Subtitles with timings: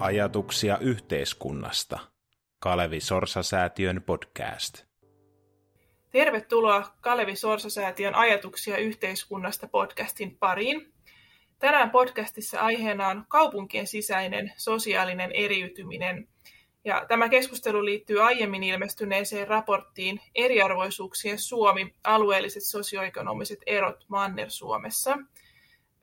[0.00, 1.98] Ajatuksia yhteiskunnasta.
[2.58, 4.84] Kalevi Sorsa-säätiön podcast.
[6.10, 10.92] Tervetuloa Kalevi Sorsa-säätiön Ajatuksia yhteiskunnasta podcastin pariin.
[11.58, 16.28] Tänään podcastissa aiheena on kaupunkien sisäinen sosiaalinen eriytyminen.
[16.84, 25.18] Ja tämä keskustelu liittyy aiemmin ilmestyneeseen raporttiin Eriarvoisuuksien Suomi, alueelliset sosioekonomiset erot Manner-Suomessa–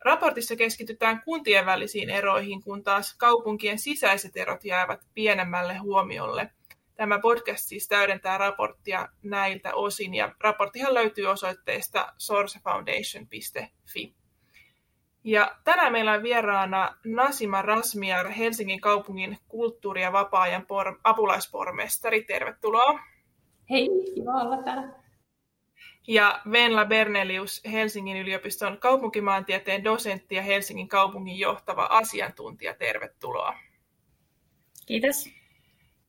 [0.08, 6.52] Raportissa keskitytään kuntien välisiin eroihin, kun taas kaupunkien sisäiset erot jäävät pienemmälle huomiolle.
[6.96, 14.14] Tämä podcast siis täydentää raporttia näiltä osin, ja raporttihan löytyy osoitteesta sourcefoundation.fi.
[15.24, 22.24] Ja tänään meillä on vieraana Nasima Rasmiar, Helsingin kaupungin kulttuuri- ja vapaa-ajan por- apulaispormestari.
[22.24, 23.00] Tervetuloa.
[23.70, 25.07] Hei, kiva olla täällä
[26.08, 32.74] ja Venla Bernelius, Helsingin yliopiston kaupunkimaantieteen dosentti ja Helsingin kaupungin johtava asiantuntija.
[32.74, 33.56] Tervetuloa.
[34.86, 35.30] Kiitos.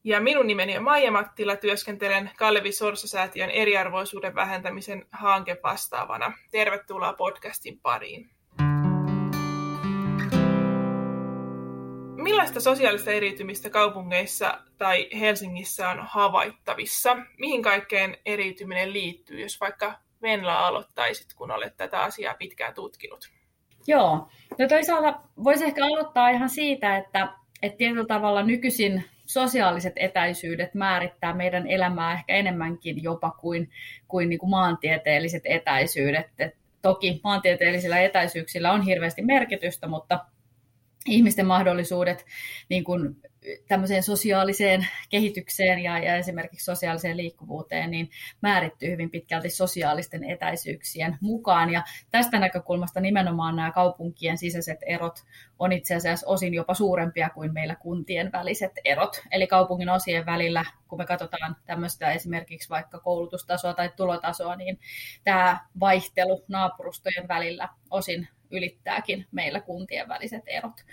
[0.04, 6.32] Ja minun nimeni on Maija Mattila, työskentelen Kalevi Sorsa-säätiön eriarvoisuuden vähentämisen hanke vastaavana.
[6.50, 8.30] Tervetuloa podcastin pariin.
[12.28, 17.16] Millaista sosiaalista eriytymistä kaupungeissa tai Helsingissä on havaittavissa?
[17.38, 23.30] Mihin kaikkeen eriytyminen liittyy, jos vaikka Venla aloittaisit, kun olet tätä asiaa pitkään tutkinut?
[23.86, 27.28] Joo, no toisaalta voisi ehkä aloittaa ihan siitä, että,
[27.62, 33.70] että tietyllä tavalla nykyisin sosiaaliset etäisyydet määrittää meidän elämää ehkä enemmänkin jopa kuin,
[34.08, 36.26] kuin, niin kuin maantieteelliset etäisyydet.
[36.38, 40.18] Et toki maantieteellisillä etäisyyksillä on hirveästi merkitystä, mutta
[41.06, 42.26] ihmisten mahdollisuudet
[42.68, 43.16] niin kuin
[43.68, 48.10] tämmöiseen sosiaaliseen kehitykseen ja, ja esimerkiksi sosiaaliseen liikkuvuuteen niin
[48.40, 51.70] määrittyy hyvin pitkälti sosiaalisten etäisyyksien mukaan.
[51.70, 55.24] Ja tästä näkökulmasta nimenomaan nämä kaupunkien sisäiset erot
[55.58, 59.22] on itse asiassa osin jopa suurempia kuin meillä kuntien väliset erot.
[59.30, 64.78] Eli kaupungin osien välillä, kun me katsotaan tämmöistä esimerkiksi vaikka koulutustasoa tai tulotasoa, niin
[65.24, 70.84] tämä vaihtelu naapurustojen välillä osin ylittääkin meillä kuntien väliset erot.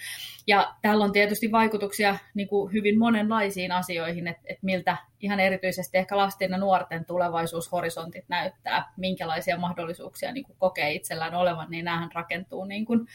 [0.48, 5.98] Ja tällä on tietysti vaikutuksia niin kuin hyvin monenlaisiin asioihin, että, että miltä ihan erityisesti
[5.98, 12.12] ehkä lasten ja nuorten tulevaisuushorisontit näyttää, minkälaisia mahdollisuuksia niin kuin kokee itsellään olevan, niin näähän
[12.14, 13.08] rakentuu niin kuin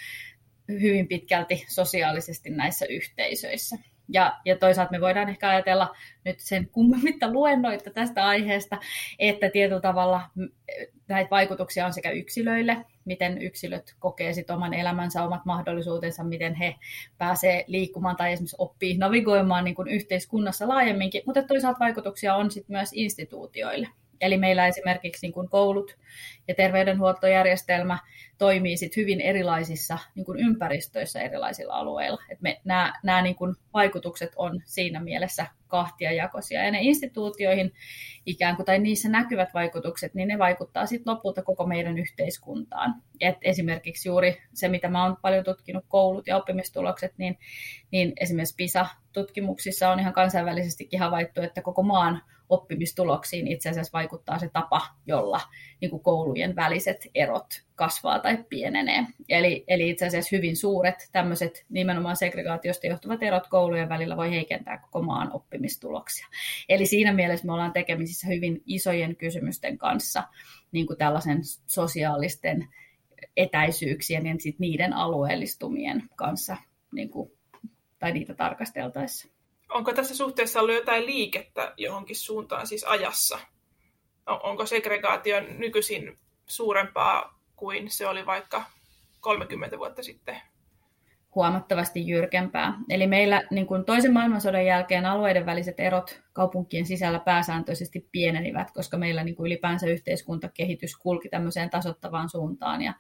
[0.69, 3.77] hyvin pitkälti sosiaalisesti näissä yhteisöissä.
[4.13, 8.79] Ja, ja toisaalta me voidaan ehkä ajatella nyt sen kummemmitta luennoita tästä aiheesta,
[9.19, 10.21] että tietyllä tavalla
[11.15, 16.75] näitä vaikutuksia on sekä yksilöille, miten yksilöt kokee sit oman elämänsä, omat mahdollisuutensa, miten he
[17.19, 22.69] pääsee liikkumaan tai esimerkiksi oppii navigoimaan niin kuin yhteiskunnassa laajemminkin, mutta toisaalta vaikutuksia on sit
[22.69, 23.89] myös instituutioille.
[24.21, 25.97] Eli meillä esimerkiksi niin kuin koulut
[26.49, 27.99] ja terveydenhuoltojärjestelmä
[28.39, 32.23] toimii sit hyvin erilaisissa niin kuin ympäristöissä erilaisilla alueilla.
[32.31, 36.65] Et me, nämä, nämä niin kuin vaikutukset on siinä mielessä kahtiajakoisia.
[36.65, 37.73] Ja ne instituutioihin
[38.27, 42.95] ikään kuin, tai niissä näkyvät vaikutukset, niin ne vaikuttaa sitten lopulta koko meidän yhteiskuntaan.
[43.21, 47.39] Et esimerkiksi juuri se, mitä mä oon paljon tutkinut, koulut ja oppimistulokset, niin,
[47.91, 54.51] niin esimerkiksi PISA-tutkimuksissa on ihan kansainvälisestikin havaittu, että koko maan oppimistuloksiin itse asiassa vaikuttaa se
[54.53, 55.41] tapa, jolla
[55.81, 59.07] niin kuin koulujen väliset erot kasvaa tai pienenee.
[59.29, 64.79] Eli, eli itse asiassa hyvin suuret tämmöiset nimenomaan segregaatiosta johtuvat erot koulujen välillä voi heikentää
[64.79, 66.27] koko maan oppimistuloksia.
[66.69, 70.23] Eli siinä mielessä me ollaan tekemisissä hyvin isojen kysymysten kanssa,
[70.73, 72.69] niin kuin tällaisen sosiaalisten
[73.37, 76.57] etäisyyksien ja sit niiden alueellistumien kanssa,
[76.93, 77.33] niin kuin,
[77.99, 79.29] tai niitä tarkasteltaessa
[79.71, 83.39] onko tässä suhteessa ollut jotain liikettä johonkin suuntaan siis ajassa?
[84.27, 88.65] Onko segregaatio nykyisin suurempaa kuin se oli vaikka
[89.21, 90.41] 30 vuotta sitten?
[91.35, 92.75] Huomattavasti jyrkempää.
[92.89, 98.99] Eli meillä niin kuin toisen maailmansodan jälkeen alueiden väliset erot kaupunkien sisällä pääsääntöisesti pienenivät, koska
[98.99, 102.83] meillä niin kuin ylipäänsä yhteiskuntakehitys kulki tämmöiseen tasottavaan suuntaan.
[102.83, 102.95] Ja,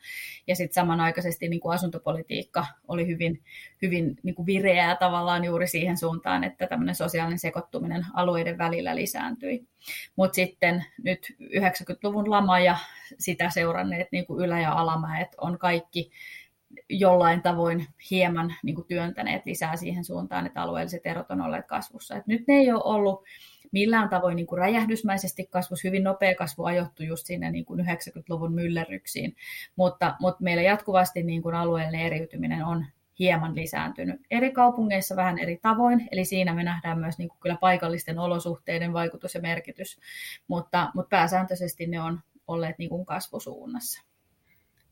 [0.47, 3.43] ja sitten samanaikaisesti niin kuin asuntopolitiikka oli hyvin,
[3.82, 9.67] hyvin niin kuin vireää tavallaan juuri siihen suuntaan, että tämmöinen sosiaalinen sekoittuminen alueiden välillä lisääntyi.
[10.17, 12.77] Mutta sitten nyt 90-luvun lama ja
[13.19, 16.11] sitä seuranneet niin kuin ylä- ja alamäet on kaikki
[16.88, 22.17] jollain tavoin hieman niin kuin työntäneet lisää siihen suuntaan, että alueelliset erot on olleet kasvussa.
[22.17, 23.25] Et nyt ne ei ole ollut
[23.72, 25.88] millään tavoin niin kuin räjähdysmäisesti kasvussa.
[25.88, 29.37] Hyvin nopea kasvu ajoittui just sinne niin kuin 90-luvun myllerryksiin,
[29.76, 32.87] mutta, mutta meillä jatkuvasti niin kuin alueellinen eriytyminen on
[33.19, 34.20] hieman lisääntynyt.
[34.31, 38.93] Eri kaupungeissa vähän eri tavoin, eli siinä me nähdään myös niin kuin kyllä paikallisten olosuhteiden
[38.93, 40.00] vaikutus ja merkitys,
[40.49, 44.10] mutta, mutta pääsääntöisesti ne on olleet niin kuin kasvusuunnassa.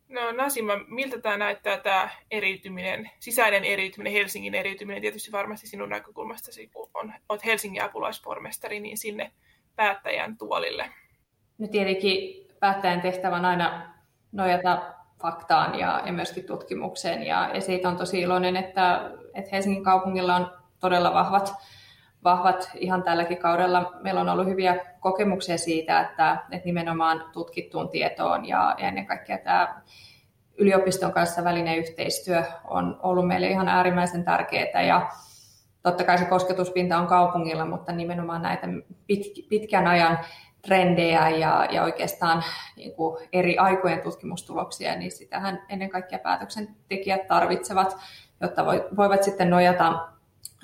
[0.09, 6.67] No Nasima, miltä tämä näyttää tämä eriytyminen, sisäinen eriytyminen, Helsingin eriytyminen, tietysti varmasti sinun näkökulmastasi,
[6.67, 9.33] kun on, olet Helsingin apulaispormestari, niin sinne
[9.77, 10.91] päättäjän tuolille?
[11.59, 13.95] No tietenkin päättäjän tehtävä on aina
[14.33, 17.23] nojata faktaan ja, ja myöskin tutkimukseen.
[17.23, 20.51] Ja, ja siitä on tosi iloinen, että, että Helsingin kaupungilla on
[20.81, 21.53] todella vahvat,
[22.25, 23.93] vahvat ihan tälläkin kaudella.
[24.01, 29.83] Meillä on ollut hyviä kokemuksia siitä, että, että nimenomaan tutkittuun tietoon ja, ennen kaikkea tämä
[30.59, 34.83] yliopiston kanssa välinen yhteistyö on ollut meille ihan äärimmäisen tärkeää.
[34.83, 35.11] Ja
[35.83, 38.67] totta kai se kosketuspinta on kaupungilla, mutta nimenomaan näitä
[39.49, 40.19] pitkän ajan
[40.63, 42.45] trendejä ja, ja oikeastaan
[42.77, 47.97] niin kuin eri aikojen tutkimustuloksia, niin sitähän ennen kaikkea päätöksentekijät tarvitsevat,
[48.41, 48.67] jotta
[48.97, 50.09] voivat sitten nojata,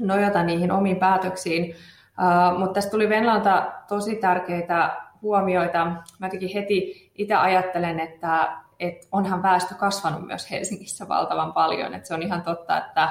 [0.00, 1.74] nojata niihin omiin päätöksiin.
[2.18, 5.84] Uh, mutta tässä tuli Venlalta tosi tärkeitä huomioita.
[6.18, 11.94] Mä jotenkin heti itse ajattelen, että, että onhan väestö kasvanut myös Helsingissä valtavan paljon.
[11.94, 13.08] Että se on ihan totta, että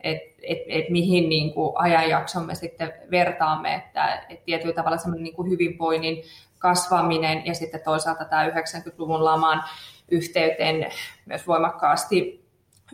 [0.00, 5.24] että et, et mihin niin kuin ajanjakson me sitten vertaamme, että et tietyllä tavalla semmoinen
[5.24, 6.22] niin kuin hyvinvoinnin
[6.58, 9.62] kasvaminen ja sitten toisaalta tämä 90-luvun laman
[10.08, 10.90] yhteyteen
[11.26, 12.46] myös voimakkaasti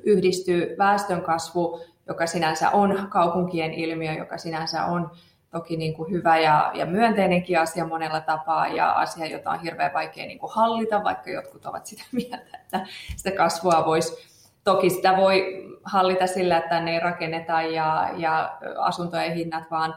[0.02, 5.10] yhdistyy väestön kasvu, joka sinänsä on kaupunkien ilmiö, joka sinänsä on
[5.50, 9.92] toki niin kuin hyvä ja, ja myönteinenkin asia monella tapaa ja asia, jota on hirveän
[9.92, 14.32] vaikea niin kuin hallita, vaikka jotkut ovat sitä mieltä, että sitä kasvua voisi.
[14.64, 19.94] Toki sitä voi hallita sillä, että tänne ei rakenneta ja, ja asuntojen hinnat vaan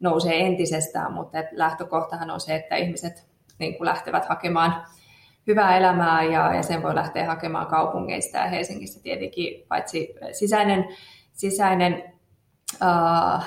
[0.00, 3.26] nousee entisestään, mutta lähtökohtahan on se, että ihmiset
[3.58, 4.84] niin kuin lähtevät hakemaan
[5.46, 10.84] hyvää elämää ja, ja sen voi lähteä hakemaan kaupungeista ja Helsingissä tietenkin paitsi sisäinen,
[11.40, 12.12] sisäinen
[12.74, 13.44] uh,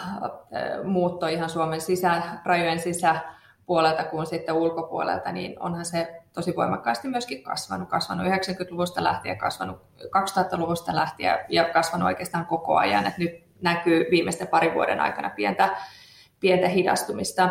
[0.84, 7.44] muutto ihan Suomen sisä, rajojen sisäpuolelta kuin sitten ulkopuolelta, niin onhan se tosi voimakkaasti myöskin
[7.44, 13.08] kasvanut, kasvanut 90-luvusta lähtien, kasvanut 2000-luvusta lähtien ja kasvanut oikeastaan koko ajan.
[13.08, 15.78] Et nyt näkyy viimeisten parin vuoden aikana pientä,
[16.40, 17.50] pientä hidastumista.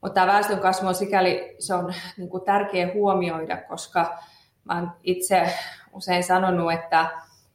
[0.00, 4.18] Mutta tämä väestön kasvu on sikäli se on niin kuin tärkeä huomioida, koska
[4.64, 5.54] mä itse
[5.92, 7.10] usein sanonut, että,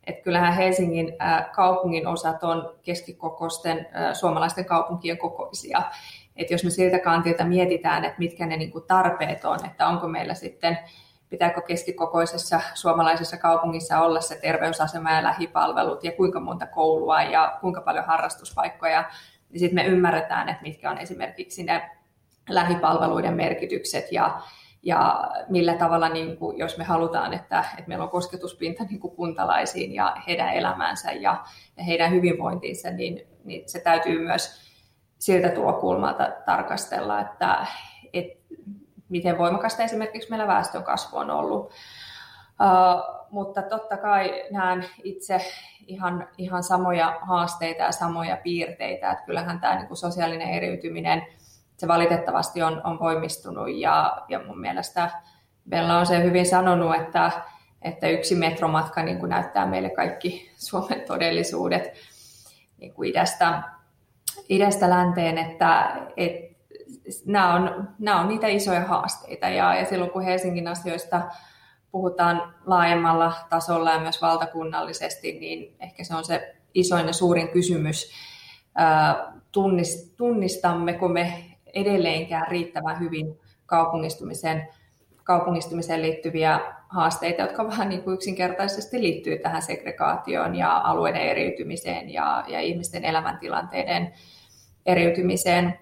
[0.07, 1.13] että kyllähän Helsingin
[1.55, 5.81] kaupungin osat on keskikokoisten suomalaisten kaupunkien kokoisia.
[6.35, 10.07] Että jos me siltä kantilta mietitään, että mitkä ne niin kuin tarpeet on, että onko
[10.07, 10.77] meillä sitten,
[11.29, 17.81] pitääkö keskikokoisessa suomalaisessa kaupungissa olla se terveysasema ja lähipalvelut ja kuinka monta koulua ja kuinka
[17.81, 19.03] paljon harrastuspaikkoja,
[19.49, 21.89] niin sitten me ymmärretään, että mitkä on esimerkiksi ne
[22.49, 24.41] lähipalveluiden merkitykset ja,
[24.83, 29.15] ja millä tavalla, niin kuin, jos me halutaan, että, että meillä on kosketuspinta niin kuin
[29.15, 31.43] kuntalaisiin ja heidän elämäänsä ja,
[31.77, 34.67] ja heidän hyvinvointiinsa, niin, niin se täytyy myös
[35.19, 37.65] siltä tulokulmalta tarkastella, että,
[38.13, 38.55] että
[39.09, 41.65] miten voimakasta esimerkiksi meillä väestön kasvu on ollut.
[41.65, 45.41] Uh, mutta totta kai näen itse
[45.87, 51.27] ihan, ihan samoja haasteita ja samoja piirteitä, että kyllähän tämä niin kuin sosiaalinen eriytyminen,
[51.77, 55.11] se valitettavasti on, on voimistunut ja, ja mun mielestä
[55.69, 57.31] Bella on se hyvin sanonut, että,
[57.81, 61.93] että yksi metromatka niin kuin näyttää meille kaikki Suomen todellisuudet
[62.77, 63.63] niin kuin idästä
[64.49, 66.57] idästä länteen, että, että
[67.25, 69.49] nämä, on, nämä on niitä isoja haasteita.
[69.49, 71.21] Ja, ja silloin kun Helsingin asioista
[71.91, 78.11] puhutaan laajemmalla tasolla ja myös valtakunnallisesti, niin ehkä se on se isoin ja suurin kysymys.
[80.17, 84.67] Tunnistammeko me edelleenkään riittävän hyvin kaupungistumisen,
[85.23, 86.59] kaupungistumiseen liittyviä
[86.89, 93.05] haasteita, jotka vähän niin kuin yksinkertaisesti liittyy tähän segregaatioon ja alueiden eriytymiseen ja, ja ihmisten
[93.05, 94.13] elämäntilanteiden
[94.85, 95.79] eriytymiseen.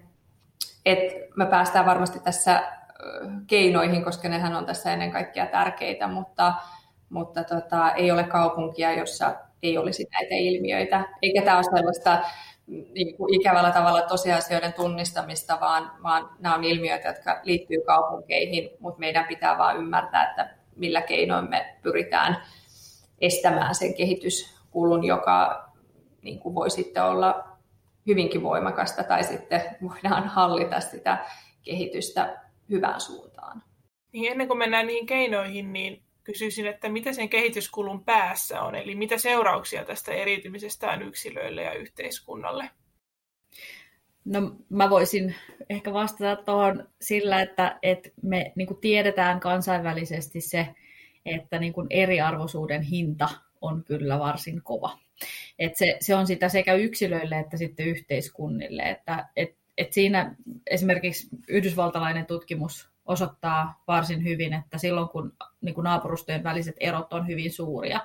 [0.86, 1.00] Et
[1.36, 2.62] me päästään varmasti tässä
[3.46, 6.54] keinoihin, koska nehän on tässä ennen kaikkea tärkeitä, mutta,
[7.08, 11.04] mutta tota, ei ole kaupunkia, jossa ei olisi näitä ilmiöitä.
[11.22, 12.18] Eikä tämä ole sellaista
[12.66, 19.00] niin kuin ikävällä tavalla tosiasioiden tunnistamista, vaan, vaan nämä on ilmiöitä, jotka liittyy kaupunkeihin, mutta
[19.00, 22.42] meidän pitää vain ymmärtää, että millä keinoin me pyritään
[23.20, 25.68] estämään sen kehityskulun, joka
[26.22, 27.44] niin kuin voi sitten olla
[28.06, 31.26] hyvinkin voimakasta tai sitten voidaan hallita sitä
[31.62, 33.62] kehitystä hyvään suuntaan.
[34.12, 38.94] Niin ennen kuin mennään niihin keinoihin, niin kysyisin, että mitä sen kehityskulun päässä on, eli
[38.94, 42.70] mitä seurauksia tästä eriytymisestä on yksilöille ja yhteiskunnalle?
[44.24, 45.34] No mä voisin
[45.70, 50.68] ehkä vastata tuohon sillä, että, että me niin tiedetään kansainvälisesti se,
[51.26, 53.28] että niin kuin eriarvoisuuden hinta
[53.60, 54.98] on kyllä varsin kova.
[55.58, 58.82] Et se, se on sitä sekä yksilöille että sitten yhteiskunnille.
[58.82, 60.34] Että, et, et siinä
[60.66, 67.26] esimerkiksi yhdysvaltalainen tutkimus osoittaa varsin hyvin, että silloin kun niin kuin naapurustojen väliset erot on
[67.26, 68.00] hyvin suuria,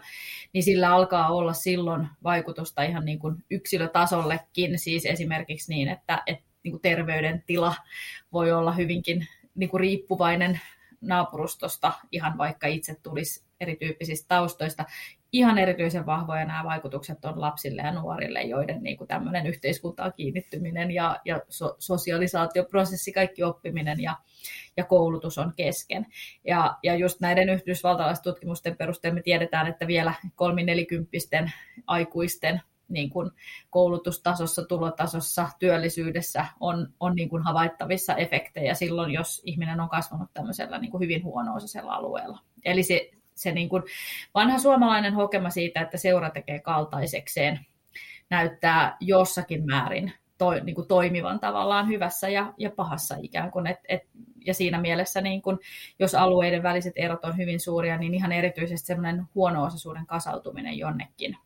[0.53, 6.45] niin sillä alkaa olla silloin vaikutusta ihan niin kuin yksilötasollekin, siis esimerkiksi niin, että, että
[6.63, 7.75] niin kuin terveydentila
[8.33, 10.59] voi olla hyvinkin niin kuin riippuvainen
[11.01, 14.85] naapurustosta, ihan vaikka itse tulisi erityyppisistä taustoista.
[15.31, 20.91] Ihan erityisen vahvoja nämä vaikutukset on lapsille ja nuorille, joiden niin kuin tämmöinen yhteiskuntaan kiinnittyminen
[20.91, 24.17] ja, ja so, sosialisaatioprosessi, kaikki oppiminen ja,
[24.77, 26.05] ja koulutus on kesken.
[26.47, 31.51] Ja, ja just näiden yhdysvaltalaisten tutkimusten perusteella me tiedetään, että vielä kolmi-nelikymppisten
[31.87, 33.31] aikuisten niin kuin
[33.69, 40.77] koulutustasossa, tulotasossa, työllisyydessä on, on niin kuin havaittavissa efektejä silloin, jos ihminen on kasvanut tämmöisellä
[40.77, 42.39] niin kuin hyvin huono-osaisella alueella.
[42.65, 43.83] Eli se, se niin kuin
[44.33, 47.59] vanha suomalainen hokema siitä, että seura tekee kaltaisekseen,
[48.29, 53.67] näyttää jossakin määrin to, niin kuin toimivan tavallaan hyvässä ja, ja pahassa ikään kuin.
[53.67, 54.01] Et, et,
[54.45, 55.59] ja siinä mielessä, niin kuin,
[55.99, 61.37] jos alueiden väliset erot on hyvin suuria, niin ihan erityisesti semmoinen huono-osaisuuden kasautuminen jonnekin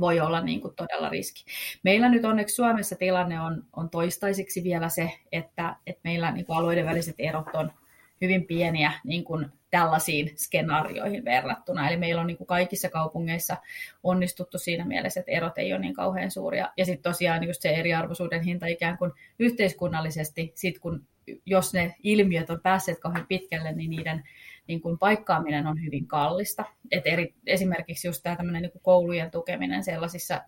[0.00, 1.44] voi olla niin kuin todella riski.
[1.82, 6.58] Meillä nyt onneksi Suomessa tilanne on, on toistaiseksi vielä se, että, että meillä niin kuin
[6.58, 7.72] alueiden väliset erot on
[8.20, 11.88] hyvin pieniä niin kuin tällaisiin skenaarioihin verrattuna.
[11.88, 13.56] Eli meillä on niin kuin kaikissa kaupungeissa
[14.02, 16.72] onnistuttu siinä mielessä, että erot ei ole niin kauhean suuria.
[16.76, 21.06] Ja sitten tosiaan just se eriarvoisuuden hinta ikään kuin yhteiskunnallisesti, sit kun,
[21.46, 24.22] jos ne ilmiöt on päässeet kauhean pitkälle, niin niiden
[24.66, 26.64] niin kuin paikkaaminen on hyvin kallista.
[26.90, 30.40] Et eri, esimerkiksi just tämä niin kuin koulujen tukeminen sellaisissa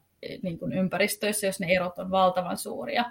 [0.43, 3.05] niin kuin ympäristöissä, jos ne erot on valtavan suuria,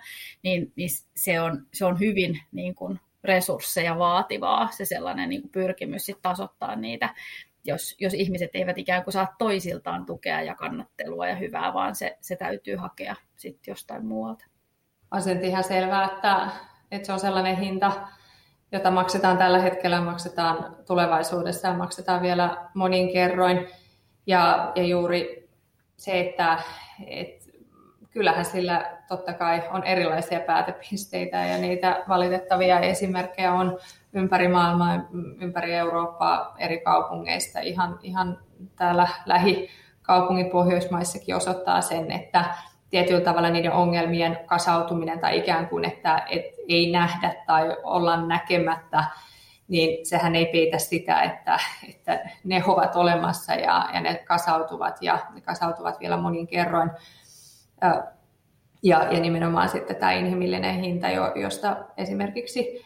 [0.44, 5.52] niin, niin se, on, se on hyvin niin kuin resursseja vaativaa, se sellainen niin kuin
[5.52, 7.10] pyrkimys sit tasoittaa niitä,
[7.64, 12.18] jos, jos ihmiset eivät ikään kuin saa toisiltaan tukea ja kannattelua ja hyvää, vaan se,
[12.22, 14.46] se täytyy hakea sitten jostain muualta.
[15.12, 16.48] On se ihan selvää, että,
[16.92, 18.08] että se on sellainen hinta,
[18.72, 23.68] jota maksetaan tällä hetkellä, maksetaan tulevaisuudessa ja maksetaan vielä monin kerroin.
[24.28, 25.50] Ja, ja juuri
[25.98, 26.60] se, että
[27.08, 27.50] et,
[28.12, 33.78] kyllähän sillä totta kai on erilaisia päätepisteitä ja niitä valitettavia esimerkkejä on
[34.14, 35.00] ympäri maailmaa,
[35.42, 37.60] ympäri Eurooppaa, eri kaupungeista.
[37.60, 38.40] Ihan, ihan
[38.76, 42.46] täällä lähikaupungin Pohjoismaissakin osoittaa sen, että
[42.90, 49.04] tietyllä tavalla niiden ongelmien kasautuminen tai ikään kuin, että et ei nähdä tai olla näkemättä,
[49.68, 55.20] niin sehän ei peitä sitä, että, että ne ovat olemassa ja, ja ne kasautuvat ja
[55.34, 56.92] ne kasautuvat vielä monin kerroin.
[58.84, 62.86] Ja, ja nimenomaan sitten tämä inhimillinen hinta, josta esimerkiksi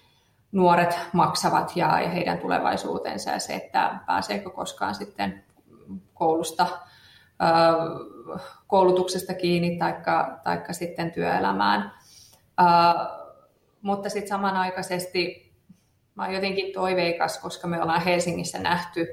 [0.51, 5.43] nuoret maksavat ja, ja heidän tulevaisuutensa ja se, että pääseekö koskaan sitten
[6.13, 6.67] koulusta
[8.67, 11.91] koulutuksesta kiinni taikka, taikka sitten työelämään.
[13.81, 15.51] Mutta sitten samanaikaisesti
[16.15, 19.07] mä olen jotenkin toiveikas, koska me ollaan Helsingissä nähty,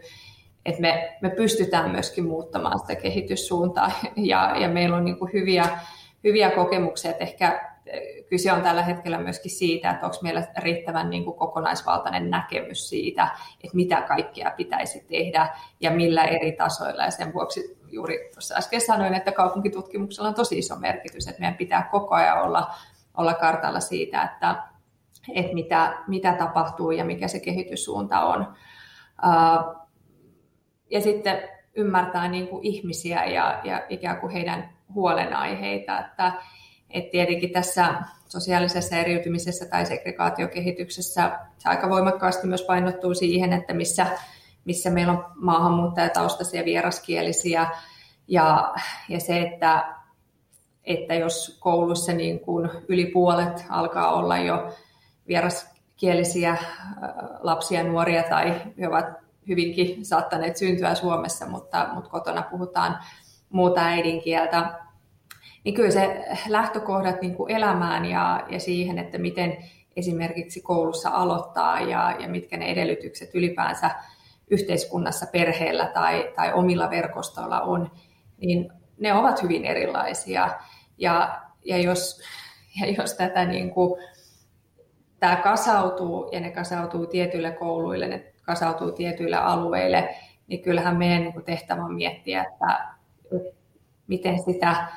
[0.65, 5.79] että me, me pystytään myöskin muuttamaan sitä kehityssuuntaa ja, ja meillä on niin hyviä,
[6.25, 7.75] hyviä kokemuksia, että ehkä
[8.29, 13.29] kyse on tällä hetkellä myöskin siitä, että onko meillä riittävän niin kuin kokonaisvaltainen näkemys siitä,
[13.65, 15.49] että mitä kaikkea pitäisi tehdä
[15.81, 17.05] ja millä eri tasoilla.
[17.05, 21.57] Ja sen vuoksi juuri tuossa äsken sanoin, että kaupunkitutkimuksella on tosi iso merkitys, että meidän
[21.57, 22.75] pitää koko ajan olla,
[23.17, 24.63] olla kartalla siitä, että,
[25.35, 28.55] että mitä, mitä tapahtuu ja mikä se kehityssuunta on.
[30.91, 31.43] Ja sitten
[31.75, 36.33] ymmärtää niin kuin ihmisiä ja, ja ikään kuin heidän huolenaiheita, että,
[36.91, 37.95] että tietenkin tässä
[38.29, 44.07] sosiaalisessa eriytymisessä tai segregaatiokehityksessä se aika voimakkaasti myös painottuu siihen, että missä,
[44.65, 47.67] missä meillä on maahanmuuttajataustaisia vieraskielisiä
[48.29, 48.75] ja,
[49.09, 49.95] ja se, että,
[50.85, 54.75] että jos koulussa niin kuin yli puolet alkaa olla jo
[55.29, 56.57] vieraskielisiä
[57.41, 59.07] lapsia ja nuoria tai he ovat
[59.49, 62.99] hyvinkin saattaneet syntyä Suomessa, mutta, mutta kotona puhutaan
[63.51, 64.84] muuta äidinkieltä,
[65.65, 69.57] niin kyllä se lähtökohdat niin kuin elämään ja, ja siihen, että miten
[69.97, 73.91] esimerkiksi koulussa aloittaa ja, ja mitkä ne edellytykset ylipäänsä
[74.51, 77.91] yhteiskunnassa, perheellä tai, tai omilla verkostoilla on,
[78.39, 80.59] niin ne ovat hyvin erilaisia.
[80.99, 82.21] Ja, ja, jos,
[82.81, 84.03] ja jos tätä niin kuin,
[85.21, 90.17] tämä kasautuu ja ne kasautuu tietyille kouluille, ne kasautuu tietyille alueille,
[90.47, 92.95] niin kyllähän meidän niin kuin tehtävä on miettiä, että
[94.07, 94.89] miten sitä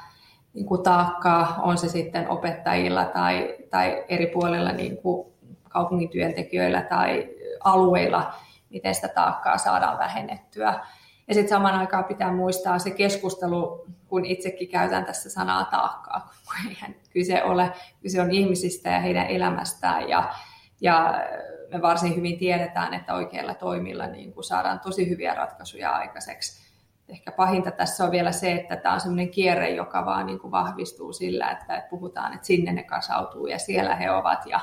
[0.58, 5.28] niin kuin taakkaa, on se sitten opettajilla tai, tai eri puolilla niin kuin
[5.70, 7.30] kaupungin työntekijöillä tai
[7.64, 8.34] alueilla,
[8.70, 10.80] miten sitä taakkaa saadaan vähennettyä.
[11.28, 16.56] Ja sitten saman aikaan pitää muistaa se keskustelu, kun itsekin käytän tässä sanaa taakkaa, kun
[16.70, 20.34] eihän kyse ole, kyse on ihmisistä ja heidän elämästään ja,
[20.82, 21.26] ja
[21.72, 26.67] me varsin hyvin tiedetään, että oikeilla toimilla niin saadaan tosi hyviä ratkaisuja aikaiseksi.
[27.10, 30.52] Ehkä pahinta tässä on vielä se, että tämä on sellainen kierre, joka vaan niin kuin
[30.52, 34.46] vahvistuu sillä, että puhutaan, että sinne ne kasautuu ja siellä he ovat.
[34.46, 34.60] Ja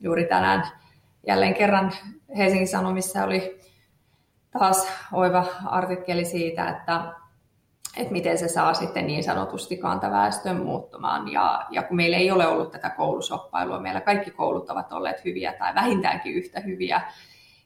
[0.00, 0.64] juuri tänään
[1.26, 1.92] jälleen kerran
[2.36, 3.60] Helsingin Sanomissa oli
[4.50, 7.12] taas oiva artikkeli siitä, että
[7.96, 11.32] että miten se saa sitten niin sanotusti kantaväestön muuttumaan.
[11.32, 15.52] Ja, ja kun meillä ei ole ollut tätä koulusoppailua, meillä kaikki koulut ovat olleet hyviä
[15.52, 17.00] tai vähintäänkin yhtä hyviä,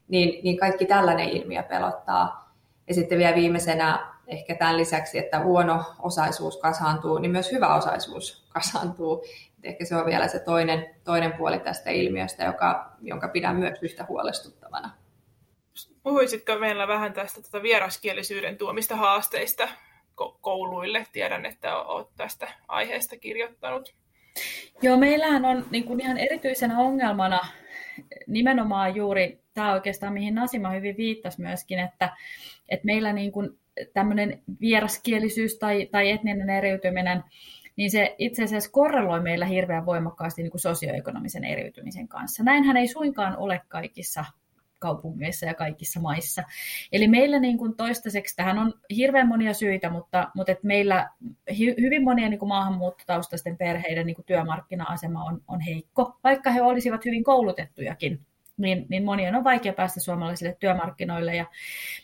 [0.09, 2.42] niin, niin kaikki tällainen ilmiö pelottaa.
[2.89, 8.47] Ja sitten vielä viimeisenä ehkä tämän lisäksi, että huono osaisuus kasaantuu, niin myös hyvä osaisuus
[8.49, 9.25] kasaantuu.
[9.59, 13.79] Et ehkä se on vielä se toinen, toinen puoli tästä ilmiöstä, joka, jonka pidän myös
[13.83, 14.91] yhtä huolestuttavana.
[16.03, 19.69] Puhuisitko meillä vähän tästä tuota vieraskielisyyden tuomista haasteista
[20.41, 21.07] kouluille?
[21.13, 23.95] Tiedän, että olet tästä aiheesta kirjoittanut.
[24.83, 27.41] Joo, meillähän on niin kuin ihan erityisenä ongelmana
[28.27, 32.17] nimenomaan juuri tämä oikeastaan, mihin Nasima hyvin viittasi myöskin, että,
[32.69, 33.59] että meillä niin kuin
[33.93, 37.25] tämmöinen vieraskielisyys tai, tai etninen eriytyminen,
[37.77, 42.43] niin se itse asiassa korreloi meillä hirveän voimakkaasti niin kuin sosioekonomisen eriytymisen kanssa.
[42.43, 44.25] Näinhän ei suinkaan ole kaikissa
[44.83, 46.43] kaupungeissa ja kaikissa maissa.
[46.93, 51.11] Eli meillä niin kuin toistaiseksi, tähän on hirveän monia syitä, mutta, mutta et meillä
[51.81, 57.05] hyvin monien niin kuin maahanmuuttotaustaisten perheiden niin kuin työmarkkina-asema on, on heikko, vaikka he olisivat
[57.05, 58.21] hyvin koulutettujakin
[58.57, 61.37] niin, niin monien on vaikea päästä suomalaisille työmarkkinoille.
[61.37, 61.47] Ja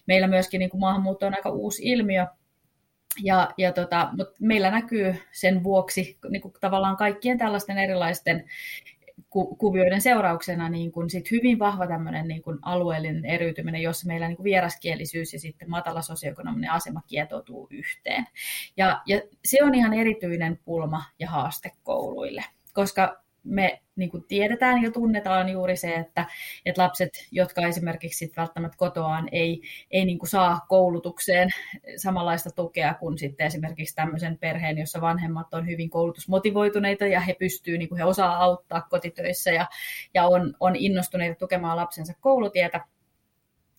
[0.07, 2.27] meillä myöskin niin kuin maahanmuutto on aika uusi ilmiö,
[3.23, 8.45] ja, ja tota, mutta meillä näkyy sen vuoksi niin kuin tavallaan kaikkien tällaisten erilaisten
[9.31, 14.29] ku, kuvioiden seurauksena niin kuin sit hyvin vahva tämmöinen niin kuin alueellinen eriytyminen, jossa meillä
[14.29, 18.27] niin kuin vieraskielisyys ja sitten matala sosioekonominen asema kietoutuu yhteen.
[18.77, 24.83] Ja, ja se on ihan erityinen pulma ja haaste kouluille, koska me niin kuin tiedetään
[24.83, 26.27] ja tunnetaan juuri se, että,
[26.67, 31.49] että lapset, jotka esimerkiksi sit välttämättä kotoaan ei, ei niin kuin saa koulutukseen
[31.97, 37.79] samanlaista tukea kuin sitten esimerkiksi tämmöisen perheen, jossa vanhemmat on hyvin koulutusmotivoituneita ja he pystyy,
[37.79, 39.67] niin kuin he osaa auttaa kotitöissä ja,
[40.15, 42.85] ja on, on innostuneita tukemaan lapsensa koulutietä,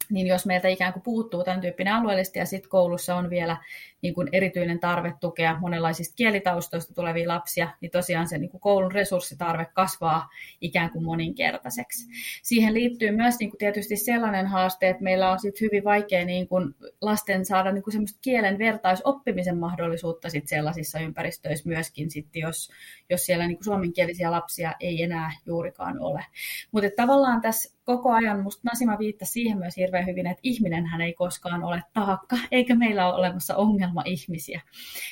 [0.09, 3.57] niin jos meiltä ikään kuin puuttuu tämän tyyppinen alueellisesti ja sitten koulussa on vielä
[4.01, 8.91] niin kuin erityinen tarve tukea monenlaisista kielitaustoista tulevia lapsia, niin tosiaan se niin kuin koulun
[8.91, 10.29] resurssitarve kasvaa
[10.61, 12.07] ikään kuin moninkertaiseksi.
[12.43, 16.47] Siihen liittyy myös niin kuin tietysti sellainen haaste, että meillä on sit hyvin vaikea niin
[16.47, 22.69] kuin lasten saada niin kuin semmoista kielen vertaisoppimisen mahdollisuutta sit sellaisissa ympäristöissä myöskin, sit jos,
[23.09, 26.25] jos siellä niin kuin suomenkielisiä lapsia ei enää juurikaan ole.
[26.71, 31.01] Mutta tavallaan tässä koko ajan, musta Nasima viittasi siihen myös hirveän hyvin, että ihminen hän
[31.01, 34.61] ei koskaan ole taakka, eikä meillä ole olemassa ongelma-ihmisiä,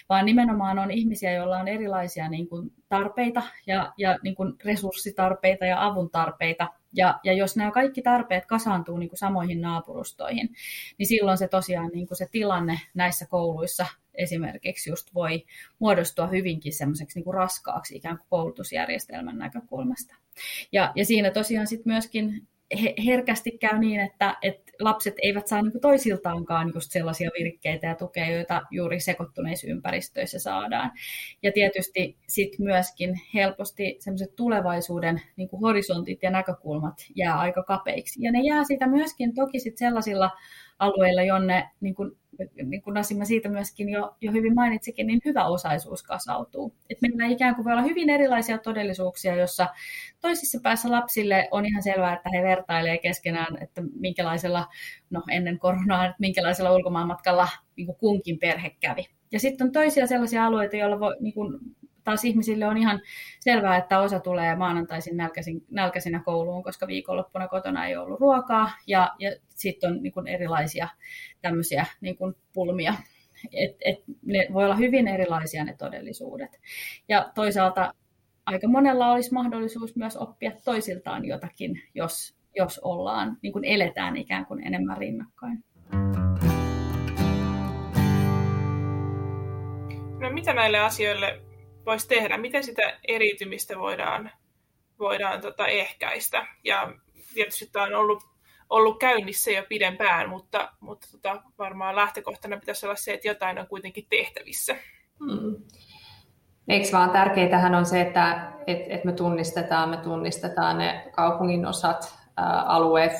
[0.09, 5.65] vaan nimenomaan on ihmisiä, joilla on erilaisia niin kuin, tarpeita ja, ja niin kuin, resurssitarpeita
[5.65, 6.67] ja avun tarpeita.
[6.93, 10.49] Ja, ja jos nämä kaikki tarpeet kasaantuu niin kuin samoihin naapurustoihin,
[10.97, 15.45] niin silloin se tosiaan niin kuin se tilanne näissä kouluissa esimerkiksi just voi
[15.79, 20.15] muodostua hyvinkin semmoiseksi niin raskaaksi ikään kuin koulutusjärjestelmän näkökulmasta.
[20.71, 22.47] Ja, ja siinä tosiaan sitten myöskin
[23.06, 28.30] herkästi käy niin, että, että lapset eivät saa niin toisiltaankaan just sellaisia virkkeitä ja tukea,
[28.30, 30.91] joita juuri sekoittuneissa ympäristöissä saadaan.
[31.43, 38.23] Ja tietysti sit myöskin helposti sellaiset tulevaisuuden niin horisontit ja näkökulmat jää aika kapeiksi.
[38.23, 40.32] Ja ne jää siitä myöskin toki sit sellaisilla
[40.80, 41.95] alueilla, jonne niin
[42.63, 46.73] niin kuin Nasima siitä myöskin jo, jo hyvin mainitsikin, niin hyvä osaisuus kasautuu.
[46.89, 49.67] Et meillä ikään kuin voi olla hyvin erilaisia todellisuuksia, jossa
[50.21, 54.67] toisissa päässä lapsille on ihan selvää, että he vertailee keskenään, että minkälaisella,
[55.10, 59.06] no ennen koronaa, että minkälaisella ulkomaanmatkalla niin kuin kunkin perhe kävi.
[59.32, 61.60] Ja sitten on toisia sellaisia alueita, joilla voi, niin kuin,
[62.07, 63.01] taas ihmisille on ihan
[63.39, 69.15] selvää, että osa tulee maanantaisin nälkäisin, nälkäisinä kouluun, koska viikonloppuna kotona ei ollut ruokaa, ja,
[69.19, 70.87] ja sitten on niin kuin erilaisia
[71.41, 72.93] tämmöisiä niin kuin pulmia.
[73.53, 76.59] Et, et ne voi olla hyvin erilaisia ne todellisuudet.
[77.09, 77.93] Ja toisaalta
[78.45, 84.45] aika monella olisi mahdollisuus myös oppia toisiltaan jotakin, jos, jos ollaan, niin kuin eletään ikään
[84.45, 85.63] kuin enemmän rinnakkain.
[90.19, 91.46] No mitä näille asioille
[91.88, 92.38] voisi tehdä?
[92.38, 94.32] Miten sitä eriytymistä voidaan,
[95.00, 96.47] voidaan tota ehkäistä?
[96.63, 96.93] Ja
[97.34, 98.23] tietysti tämä on ollut,
[98.69, 103.67] ollut käynnissä jo pidempään, mutta, mutta tota, varmaan lähtökohtana pitäisi olla se, että jotain on
[103.67, 104.76] kuitenkin tehtävissä.
[105.19, 105.56] Hmm.
[106.67, 112.17] Eikö vaan tärkeintähän on se, että et, et me tunnistetaan, me tunnistetaan ne kaupungin osat,
[112.38, 113.12] ää, alueet.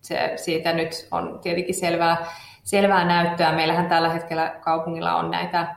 [0.00, 2.26] Se, siitä nyt on tietenkin selvää,
[2.62, 3.52] selvää näyttöä.
[3.52, 5.76] Meillähän tällä hetkellä kaupungilla on näitä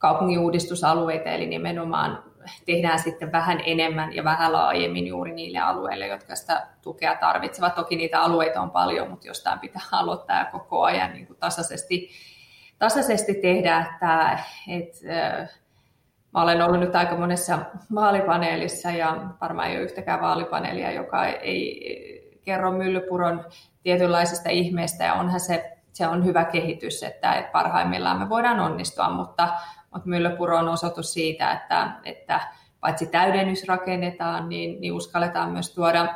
[0.00, 2.22] kaupunginuudistusalueita, eli nimenomaan
[2.66, 7.74] tehdään sitten vähän enemmän ja vähän laajemmin juuri niille alueille, jotka sitä tukea tarvitsevat.
[7.74, 12.10] Toki niitä alueita on paljon, mutta jostain pitää aloittaa ja koko ajan niin kuin tasaisesti,
[12.78, 13.86] tasaisesti tehdä.
[13.92, 15.48] Että, että,
[16.34, 17.58] Mä olen ollut nyt aika monessa
[17.94, 23.44] vaalipaneelissa ja varmaan ei ole yhtäkään vaalipaneelia, joka ei kerro Myllypuron
[23.82, 29.48] tietynlaisista ihmeistä ja onhan se, se on hyvä kehitys, että parhaimmillaan me voidaan onnistua, mutta,
[29.90, 32.40] mutta Myllypuro on osoitus siitä, että, että
[32.80, 36.14] paitsi täydennys rakennetaan, niin, niin uskalletaan myös tuoda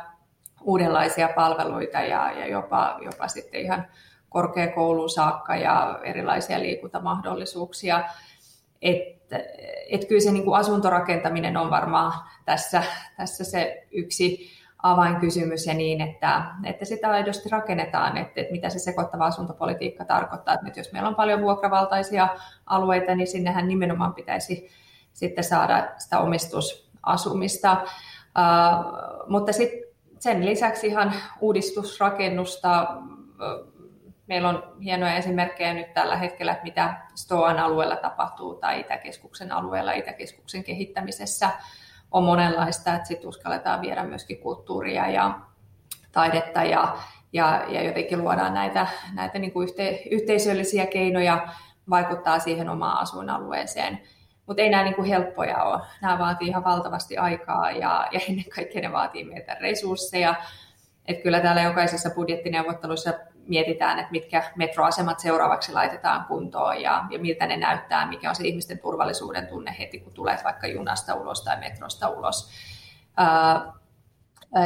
[0.61, 3.87] uudenlaisia palveluita ja, ja jopa, jopa sitten ihan
[4.29, 8.03] korkeakouluun saakka ja erilaisia liikuntamahdollisuuksia.
[8.81, 9.39] Että
[9.89, 12.13] et kyllä se niin kuin asuntorakentaminen on varmaan
[12.45, 12.83] tässä,
[13.17, 14.49] tässä se yksi
[14.85, 20.53] avainkysymys ja niin, että, että sitä aidosti rakennetaan, että, että mitä se sekoittava asuntopolitiikka tarkoittaa.
[20.53, 22.27] Että nyt jos meillä on paljon vuokravaltaisia
[22.65, 24.69] alueita, niin sinnehän nimenomaan pitäisi
[25.13, 27.77] sitten saada sitä omistusasumista.
[27.81, 29.79] Uh, mutta sitten
[30.19, 32.87] sen lisäksi ihan uudistusrakennusta.
[34.27, 39.91] Meillä on hienoja esimerkkejä nyt tällä hetkellä, että mitä Stoan alueella tapahtuu tai Itäkeskuksen alueella
[39.91, 41.49] Itäkeskuksen kehittämisessä
[42.11, 45.39] on monenlaista, että sitten uskalletaan viedä myöskin kulttuuria ja
[46.11, 46.97] taidetta ja,
[47.33, 51.47] ja, ja jotenkin luodaan näitä, näitä niin kuin yhte, yhteisöllisiä keinoja
[51.89, 53.99] vaikuttaa siihen omaan asuinalueeseen.
[54.45, 55.81] Mutta ei nämä niin kuin helppoja ole.
[56.01, 60.35] Nämä vaatii ihan valtavasti aikaa ja, ja ennen kaikkea ne vaatii meiltä resursseja.
[61.05, 63.13] Et kyllä täällä jokaisessa budjettineuvottelussa
[63.47, 68.47] mietitään, että mitkä metroasemat seuraavaksi laitetaan kuntoon ja, ja miltä ne näyttää, mikä on se
[68.47, 72.49] ihmisten turvallisuuden tunne heti, kun tulet vaikka junasta ulos tai metrosta ulos.
[73.17, 73.73] Ää,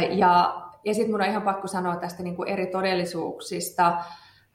[0.10, 4.04] ja ja sitten mun on ihan pakko sanoa tästä niin kuin eri todellisuuksista.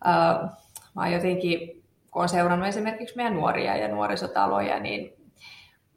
[0.05, 0.49] Ää,
[0.95, 1.59] mä oon jotenkin,
[2.11, 5.13] kun olen seurannut esimerkiksi meidän nuoria ja nuorisotaloja, niin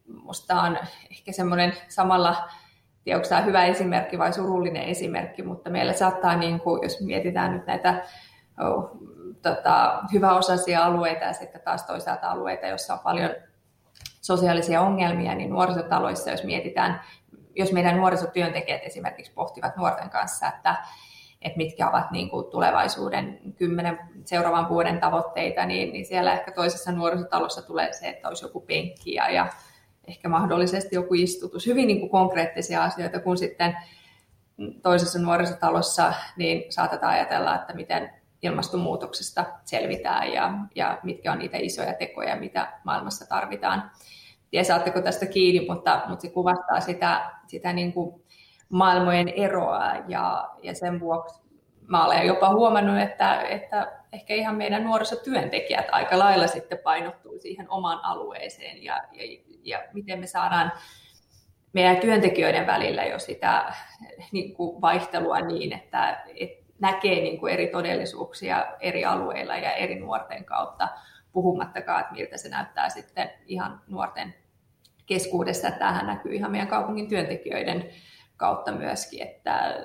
[0.07, 0.77] musta on
[1.11, 2.49] ehkä semmoinen samalla
[3.07, 7.53] tiedä, onko tämä hyvä esimerkki vai surullinen esimerkki, mutta meillä saattaa, niin kuin, jos mietitään
[7.53, 8.03] nyt näitä
[8.59, 8.91] oh,
[9.41, 13.29] tota, hyväosaisia alueita ja sitten taas toisaalta alueita, joissa on paljon
[14.21, 17.01] sosiaalisia ongelmia, niin nuorisotaloissa, jos mietitään,
[17.55, 20.75] jos meidän nuorisotyöntekijät esimerkiksi pohtivat nuorten kanssa, että,
[21.41, 26.91] että mitkä ovat niin kuin tulevaisuuden kymmenen seuraavan vuoden tavoitteita, niin, niin siellä ehkä toisessa
[26.91, 29.47] nuorisotalossa tulee se, että olisi joku penkki ja, ja
[30.07, 33.77] ehkä mahdollisesti joku istutus, hyvin niin kuin konkreettisia asioita, kun sitten
[34.81, 38.09] toisessa nuorisotalossa niin saatetaan ajatella, että miten
[38.41, 43.91] ilmastonmuutoksesta selvitään ja, ja mitkä on niitä isoja tekoja, mitä maailmassa tarvitaan.
[44.51, 48.23] Ja saatteko tästä kiinni, mutta, mutta se kuvastaa sitä, sitä niin kuin
[48.69, 51.41] maailmojen eroa ja, ja sen vuoksi
[51.87, 57.69] mä olen jopa huomannut, että, että ehkä ihan meidän nuorisotyöntekijät aika lailla sitten painottuu siihen
[57.69, 59.23] omaan alueeseen ja, ja
[59.67, 60.71] ja miten me saadaan
[61.73, 63.73] meidän työntekijöiden välillä jo sitä
[64.31, 69.99] niin kuin vaihtelua niin, että, että näkee niin kuin eri todellisuuksia eri alueilla ja eri
[69.99, 70.87] nuorten kautta,
[71.31, 74.33] puhumattakaan, että miltä se näyttää sitten ihan nuorten
[75.05, 75.71] keskuudessa.
[75.71, 77.89] Tähän näkyy ihan meidän kaupungin työntekijöiden
[78.37, 79.75] kautta myöskin, että,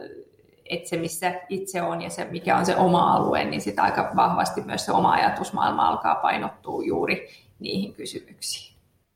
[0.71, 4.13] että se, missä itse on ja se, mikä on se oma alue, niin sitä aika
[4.17, 8.72] vahvasti myös se oma ajatusmaailma alkaa painottua juuri niihin kysymyksiin.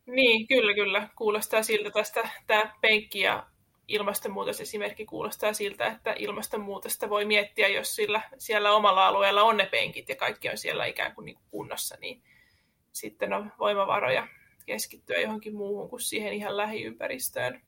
[0.07, 1.09] Niin, kyllä, kyllä.
[1.17, 3.47] Kuulostaa siltä tästä tämä penkki ja
[3.89, 9.67] ilmastonmuutos esimerkki kuulostaa siltä, että ilmastonmuutosta voi miettiä, jos sillä, siellä omalla alueella on ne
[9.67, 12.23] penkit ja kaikki on siellä ikään kuin, niin kuin kunnossa, niin
[12.93, 14.29] sitten on voimavaroja
[14.67, 17.61] keskittyä johonkin muuhun kuin siihen ihan lähiympäristöön.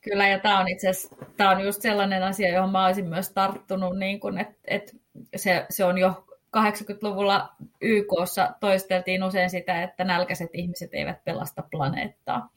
[0.00, 3.30] Kyllä, ja tämä on itse asiassa, tämä on just sellainen asia, johon mä olisin myös
[3.30, 4.92] tarttunut, niin kun, että, että
[5.36, 6.24] se, se on jo
[6.56, 12.48] 80-luvulla YKssa toisteltiin usein sitä, että nälkäiset ihmiset eivät pelasta planeettaa.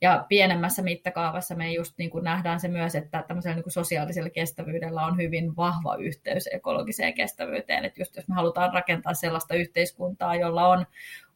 [0.00, 4.30] Ja pienemmässä mittakaavassa me just niin kuin nähdään se myös, että tämmöisellä niin kuin sosiaalisella
[4.30, 7.84] kestävyydellä on hyvin vahva yhteys ekologiseen kestävyyteen.
[7.84, 10.86] Että just jos me halutaan rakentaa sellaista yhteiskuntaa, jolla on,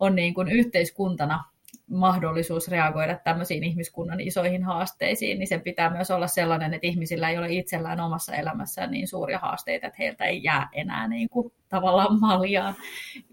[0.01, 1.45] on niin kuin yhteiskuntana
[1.89, 7.39] mahdollisuus reagoida tämmöisiin ihmiskunnan isoihin haasteisiin, niin sen pitää myös olla sellainen, että ihmisillä ei
[7.39, 12.21] ole itsellään omassa elämässään niin suuria haasteita, että heiltä ei jää enää niin kuin, tavallaan
[12.21, 12.75] maljaan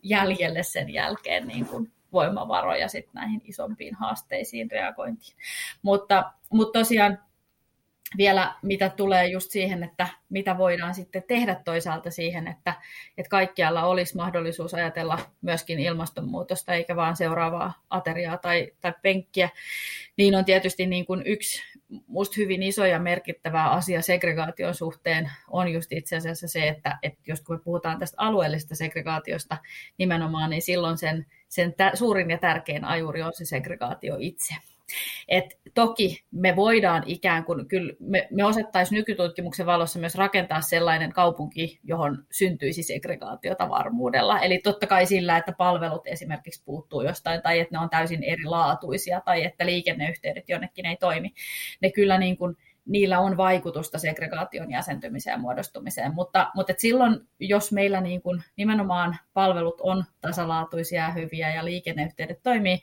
[0.03, 5.37] jäljelle sen jälkeen niin kuin, voimavaroja sit näihin isompiin haasteisiin reagointiin.
[5.81, 7.19] Mutta, mutta tosiaan
[8.17, 12.73] vielä mitä tulee just siihen, että mitä voidaan sitten tehdä toisaalta siihen, että,
[13.17, 19.49] että kaikkialla olisi mahdollisuus ajatella myöskin ilmastonmuutosta, eikä vaan seuraavaa ateriaa tai, tai penkkiä,
[20.17, 21.61] niin on tietysti niin kuin yksi
[22.07, 27.19] musta hyvin iso ja merkittävä asia segregaation suhteen on just itse asiassa se, että, että
[27.27, 29.57] jos kun me puhutaan tästä alueellisesta segregaatiosta
[29.97, 34.55] nimenomaan, niin silloin sen, sen suurin ja tärkein ajuri on se segregaatio itse.
[35.27, 41.13] Et toki me voidaan ikään kuin, kyllä me, me osattaisiin nykytutkimuksen valossa myös rakentaa sellainen
[41.13, 44.39] kaupunki, johon syntyisi segregaatiota varmuudella.
[44.39, 49.21] Eli totta kai sillä, että palvelut esimerkiksi puuttuu jostain, tai että ne on täysin erilaatuisia,
[49.21, 51.33] tai että liikenneyhteydet jonnekin ei toimi.
[51.81, 57.19] Ne kyllä niin kuin, niillä on vaikutusta segregaation jäsentymiseen ja muodostumiseen, mutta, mutta et silloin,
[57.39, 62.79] jos meillä niin kuin nimenomaan palvelut on tasalaatuisia ja hyviä ja liikenneyhteydet toimii,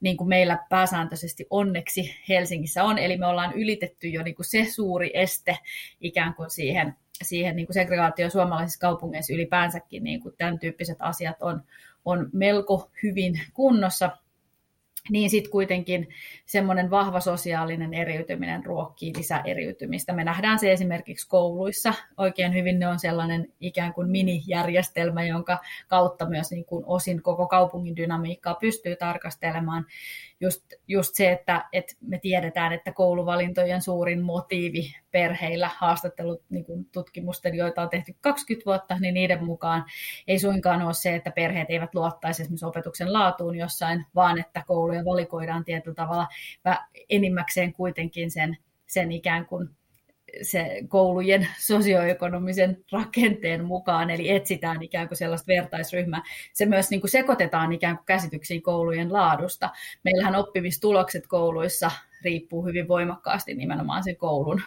[0.00, 4.64] niin kuin meillä pääsääntöisesti onneksi Helsingissä on, eli me ollaan ylitetty jo niin kuin se
[4.64, 5.58] suuri este
[6.00, 11.36] ikään kuin siihen, siihen niin kuin segregaatio suomalaisissa kaupungeissa ylipäänsäkin, niin kuin tämän tyyppiset asiat
[11.42, 11.62] on,
[12.04, 14.10] on melko hyvin kunnossa,
[15.10, 16.08] niin sitten kuitenkin
[16.46, 20.12] semmoinen vahva sosiaalinen eriytyminen ruokkii lisäeriytymistä.
[20.12, 21.94] Me nähdään se esimerkiksi kouluissa.
[22.16, 27.46] Oikein hyvin ne on sellainen ikään kuin minijärjestelmä, jonka kautta myös niin kuin osin koko
[27.46, 29.86] kaupungin dynamiikkaa pystyy tarkastelemaan
[30.40, 36.84] just, just se, että, että me tiedetään, että kouluvalintojen suurin motiivi perheillä haastattelut niin kuin
[36.84, 39.84] tutkimusten, joita on tehty 20 vuotta, niin niiden mukaan
[40.28, 45.04] ei suinkaan ole se, että perheet eivät luottaisi esimerkiksi opetuksen laatuun jossain, vaan että kouluja
[45.04, 46.26] valikoidaan tietyllä tavalla
[47.10, 49.77] enimmäkseen kuitenkin sen, sen ikään kuin
[50.42, 56.22] se koulujen sosioekonomisen rakenteen mukaan, eli etsitään ikään kuin sellaista vertaisryhmää.
[56.52, 59.70] Se myös niin kuin sekoitetaan ikään kuin käsityksiin koulujen laadusta.
[60.04, 61.90] Meillähän oppimistulokset kouluissa
[62.24, 64.62] riippuu hyvin voimakkaasti nimenomaan sen koulun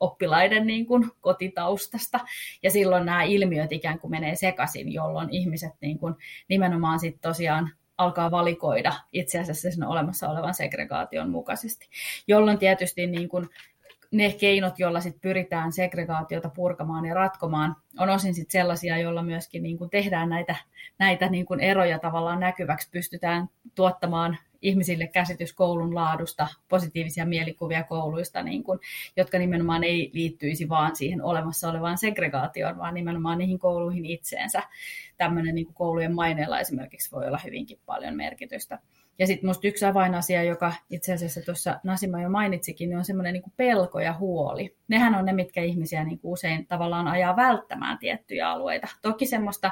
[0.00, 2.20] oppilaiden niin kuin kotitaustasta.
[2.62, 6.14] Ja silloin nämä ilmiöt ikään kuin menee sekaisin, jolloin ihmiset niin kuin
[6.48, 11.88] nimenomaan sit tosiaan alkaa valikoida itse asiassa sen olemassa olevan segregaation mukaisesti,
[12.26, 13.48] jolloin tietysti niin kuin
[14.12, 19.62] ne keinot, joilla sit pyritään segregaatiota purkamaan ja ratkomaan, on osin sit sellaisia, joilla myöskin
[19.62, 20.56] niin kuin tehdään näitä,
[20.98, 28.42] näitä niin kuin eroja tavallaan näkyväksi, pystytään tuottamaan ihmisille käsitys koulun laadusta, positiivisia mielikuvia kouluista,
[28.42, 28.78] niin kuin,
[29.16, 34.62] jotka nimenomaan ei liittyisi vaan siihen olemassa olevaan segregaatioon, vaan nimenomaan niihin kouluihin itseensä.
[35.16, 38.78] Tämmöinen niin kuin koulujen maineella esimerkiksi voi olla hyvinkin paljon merkitystä.
[39.18, 43.32] Ja sitten minusta yksi avainasia, joka itse asiassa tuossa Nasima jo mainitsikin, niin on semmoinen
[43.32, 44.76] niin pelko ja huoli.
[44.88, 48.88] Nehän on ne, mitkä ihmisiä niin kuin usein tavallaan ajaa välttämään tiettyjä alueita.
[49.02, 49.70] Toki semmoista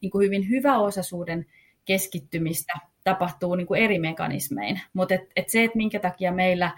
[0.00, 1.46] niin kuin hyvin hyväosaisuuden
[1.84, 2.72] keskittymistä
[3.04, 6.70] tapahtuu niin kuin eri mekanismein, mutta et, et se, että minkä takia meillä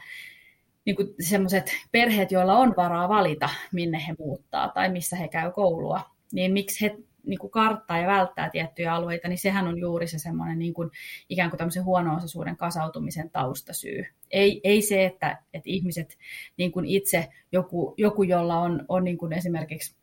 [0.85, 6.01] niin semmoiset perheet, joilla on varaa valita, minne he muuttaa tai missä he käy koulua,
[6.33, 10.19] niin miksi he niin kuin karttaa ja välttää tiettyjä alueita, niin sehän on juuri se
[10.19, 10.91] semmoinen niin kuin,
[11.29, 14.07] ikään kuin tämmöisen huono-osaisuuden kasautumisen taustasyy.
[14.31, 16.19] Ei, ei se, että, että ihmiset
[16.57, 19.95] niin kuin itse, joku, joku jolla on, on niin kuin esimerkiksi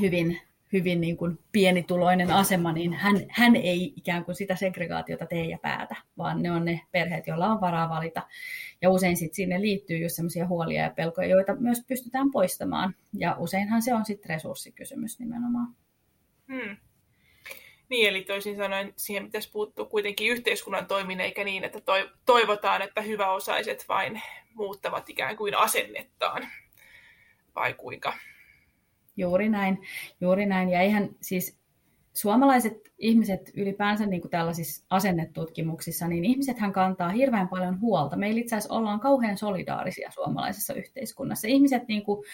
[0.00, 0.40] hyvin,
[0.72, 5.58] hyvin niin kuin pienituloinen asema, niin hän, hän ei ikään kuin sitä segregaatiota tee ja
[5.62, 8.26] päätä, vaan ne on ne perheet, joilla on varaa valita.
[8.82, 12.94] Ja usein sitten sinne liittyy just sellaisia huolia ja pelkoja, joita myös pystytään poistamaan.
[13.12, 15.74] Ja useinhan se on sitten resurssikysymys nimenomaan.
[16.52, 16.76] Hmm.
[17.88, 21.80] Niin, eli toisin sanoen siihen pitäisi puuttua kuitenkin yhteiskunnan toimin, eikä niin, että
[22.26, 24.22] toivotaan, että hyväosaiset vain
[24.54, 26.48] muuttavat ikään kuin asennettaan,
[27.54, 28.14] vai kuinka?
[29.16, 29.78] Juuri näin,
[30.20, 30.68] juuri näin.
[30.68, 31.57] Ja eihän siis
[32.14, 38.16] suomalaiset ihmiset ylipäänsä niin kuin tällaisissa asennetutkimuksissa, niin ihmisethän kantaa hirveän paljon huolta.
[38.16, 41.48] Meillä itse asiassa ollaan kauhean solidaarisia suomalaisessa yhteiskunnassa.
[41.48, 42.24] Ihmiset niin kuin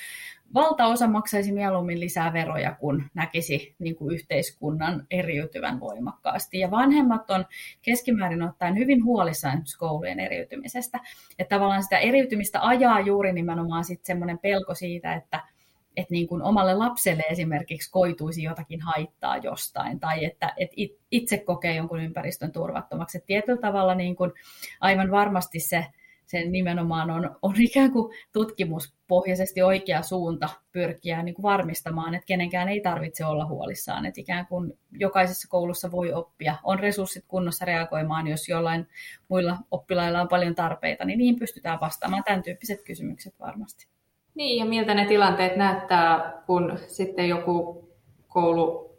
[0.54, 6.58] valtaosa maksaisi mieluummin lisää veroja, kun näkisi niin kuin yhteiskunnan eriytyvän voimakkaasti.
[6.58, 7.44] Ja vanhemmat on
[7.82, 11.00] keskimäärin ottaen hyvin huolissaan koulujen eriytymisestä.
[11.38, 15.53] Että tavallaan sitä eriytymistä ajaa juuri nimenomaan sitten semmoinen pelko siitä, että
[15.96, 20.76] että niin kuin omalle lapselle esimerkiksi koituisi jotakin haittaa jostain, tai että, että
[21.10, 23.18] itse kokee jonkun ympäristön turvattomaksi.
[23.18, 24.32] Että tietyllä tavalla niin kuin
[24.80, 25.86] aivan varmasti se,
[26.26, 32.68] se nimenomaan on, on ikään kuin tutkimuspohjaisesti oikea suunta pyrkiä niin kuin varmistamaan, että kenenkään
[32.68, 38.26] ei tarvitse olla huolissaan, että ikään kuin jokaisessa koulussa voi oppia, on resurssit kunnossa reagoimaan,
[38.26, 38.88] jos jollain
[39.28, 43.94] muilla oppilailla on paljon tarpeita, niin niin pystytään vastaamaan tämän tyyppiset kysymykset varmasti.
[44.34, 47.88] Niin, ja miltä ne tilanteet näyttää, kun sitten joku
[48.28, 48.96] koulu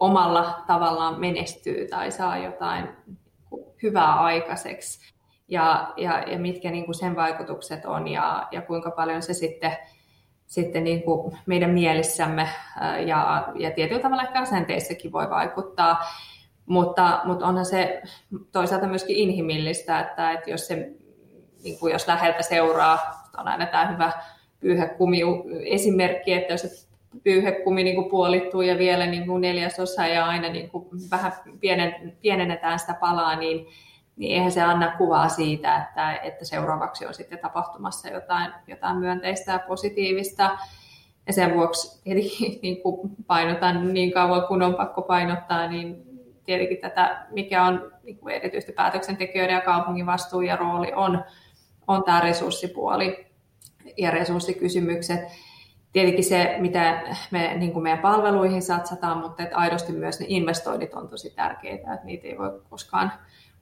[0.00, 2.88] omalla tavallaan menestyy tai saa jotain
[3.82, 5.14] hyvää aikaiseksi
[5.48, 9.76] ja, ja, ja mitkä niin kuin sen vaikutukset on ja, ja kuinka paljon se sitten,
[10.46, 12.48] sitten niin kuin meidän mielissämme
[13.06, 15.98] ja, ja tietyllä tavalla ehkä asenteissakin voi vaikuttaa.
[16.66, 18.02] Mutta, mutta onhan se
[18.52, 20.74] toisaalta myöskin inhimillistä, että, että jos, se,
[21.64, 22.98] niin kuin jos läheltä seuraa,
[23.38, 24.12] on aina tämä hyvä
[24.66, 25.20] pyyhekumi
[25.64, 26.88] esimerkki, että jos se
[27.22, 32.16] pyyhekumi niin kuin puolittuu ja vielä niin kuin neljäsosa ja aina niin kuin vähän pienen,
[32.22, 33.66] pienennetään sitä palaa, niin
[34.16, 39.52] niin eihän se anna kuvaa siitä, että, että seuraavaksi on sitten tapahtumassa jotain, jotain myönteistä
[39.52, 40.58] ja positiivista.
[41.26, 42.02] Ja sen vuoksi
[42.62, 46.02] niin kuin painotan niin kauan kun on pakko painottaa, niin
[46.44, 51.24] tietenkin tätä, mikä on niin kuin erityisesti päätöksentekijöiden ja kaupungin vastuu ja rooli on,
[51.88, 53.26] on tämä resurssipuoli
[53.98, 55.20] ja resurssikysymykset.
[55.92, 60.94] Tietenkin se, mitä me niin kuin meidän palveluihin satsataan, mutta että aidosti myös ne investoinnit
[60.94, 63.12] on tosi tärkeitä, että niitä ei voi koskaan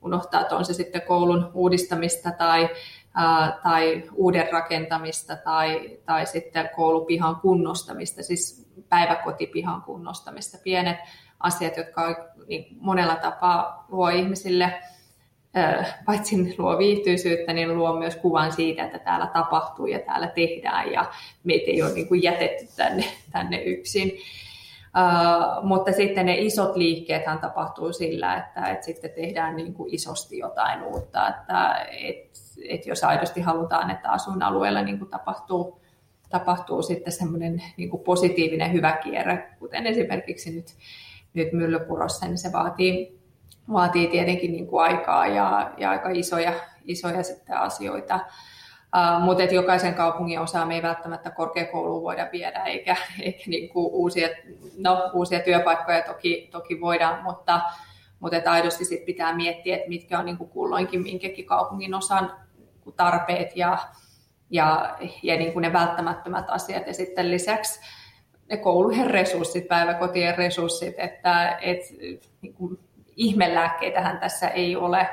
[0.01, 2.69] unohtaa, että on se sitten koulun uudistamista tai,
[3.13, 10.57] ää, tai uuden rakentamista tai, tai sitten koulupihan kunnostamista, siis päiväkotipihan kunnostamista.
[10.63, 10.97] Pienet
[11.39, 12.01] asiat, jotka
[12.47, 14.73] niin monella tapaa luo ihmisille
[16.05, 21.11] paitsi luo viihtyisyyttä, niin luo myös kuvan siitä, että täällä tapahtuu ja täällä tehdään ja
[21.43, 24.11] meitä ei ole niin kuin jätetty tänne, tänne yksin.
[24.97, 30.37] Uh, mutta sitten ne isot liikkeethän tapahtuu sillä, että, että sitten tehdään niin kuin isosti
[30.37, 31.27] jotain uutta.
[31.27, 32.31] Että, et,
[32.69, 35.81] et jos aidosti halutaan, että asuinalueella niin kuin tapahtuu,
[36.29, 40.65] tapahtuu sitten semmoinen niin kuin positiivinen hyvä kierre, kuten esimerkiksi nyt,
[41.33, 43.24] nyt Myllypurossa, niin se vaatii,
[43.73, 46.53] vaatii tietenkin niin kuin aikaa ja, ja aika isoja,
[46.85, 48.19] isoja sitten asioita.
[48.95, 53.93] Uh, mutta jokaisen kaupungin osaa me ei välttämättä korkeakouluun voida viedä, eikä, eikä niin kuin
[53.93, 54.29] uusia,
[54.77, 57.61] no, uusia työpaikkoja toki, toki voidaan, mutta,
[58.19, 62.31] mutta että aidosti sit pitää miettiä, että mitkä on niin kuin kulloinkin minkäkin kaupungin osan
[62.95, 63.77] tarpeet ja,
[64.49, 66.87] ja, ja niin kuin ne välttämättömät asiat.
[66.87, 67.79] Ja sitten lisäksi
[68.49, 71.79] ne koulujen resurssit, päiväkotien resurssit, että et,
[72.41, 72.79] niin kuin
[73.15, 75.09] ihmelääkkeitähän tässä ei ole.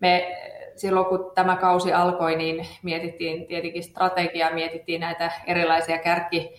[0.00, 0.36] Me
[0.76, 6.54] silloin kun tämä kausi alkoi, niin mietittiin tietenkin strategiaa, mietittiin näitä erilaisia kärki,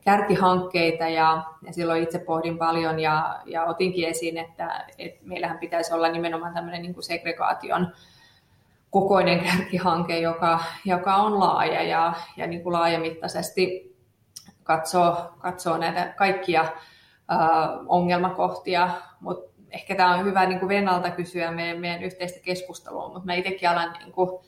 [0.00, 5.94] kärkihankkeita ja, ja silloin itse pohdin paljon ja, ja otinkin esiin, että, että meillähän pitäisi
[5.94, 7.92] olla nimenomaan tämmöinen niin kuin segregaation
[8.90, 13.96] kokoinen kärkihanke, joka, joka on laaja ja, ja niin kuin laajamittaisesti
[14.62, 16.64] katsoo, katsoo näitä kaikkia
[17.86, 23.26] ongelmakohtia, mutta ehkä tämä on hyvä niin kuin Vennalta kysyä meidän, meidän yhteistä keskustelua, mutta
[23.26, 24.40] mä itsekin alan niin kuin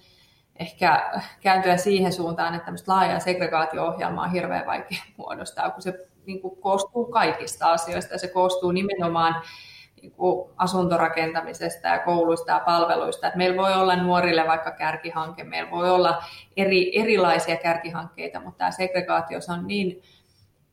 [0.56, 6.40] ehkä kääntyä siihen suuntaan, että tämmöistä laajaa segregaatio-ohjelmaa on hirveän vaikea muodostaa, kun se niin
[6.40, 9.42] kuin koostuu kaikista asioista se koostuu nimenomaan
[10.02, 13.28] niin kuin asuntorakentamisesta ja kouluista ja palveluista.
[13.28, 16.22] Et meillä voi olla nuorille vaikka kärkihanke, meillä voi olla
[16.56, 20.02] eri, erilaisia kärkihankkeita, mutta tämä segregaatio on niin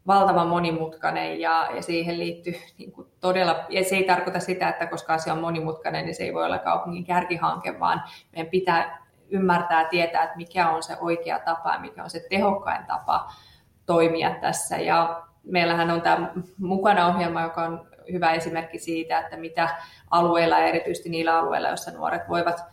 [0.07, 4.85] valtavan monimutkainen ja, ja siihen liittyy niin kuin todella, ja se ei tarkoita sitä, että
[4.85, 9.81] koska asia on monimutkainen, niin se ei voi olla kaupungin kärkihanke, vaan meidän pitää ymmärtää
[9.81, 13.31] ja tietää, että mikä on se oikea tapa ja mikä on se tehokkain tapa
[13.85, 14.77] toimia tässä.
[14.77, 19.69] Ja meillähän on tämä mukana ohjelma, joka on hyvä esimerkki siitä, että mitä
[20.11, 22.63] alueilla ja erityisesti niillä alueilla, joissa nuoret voivat,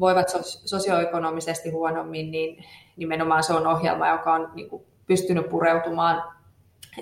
[0.00, 0.28] voivat
[0.64, 2.64] sosioekonomisesti huonommin, niin
[2.96, 6.22] nimenomaan se on ohjelma, joka on niin kuin pystynyt pureutumaan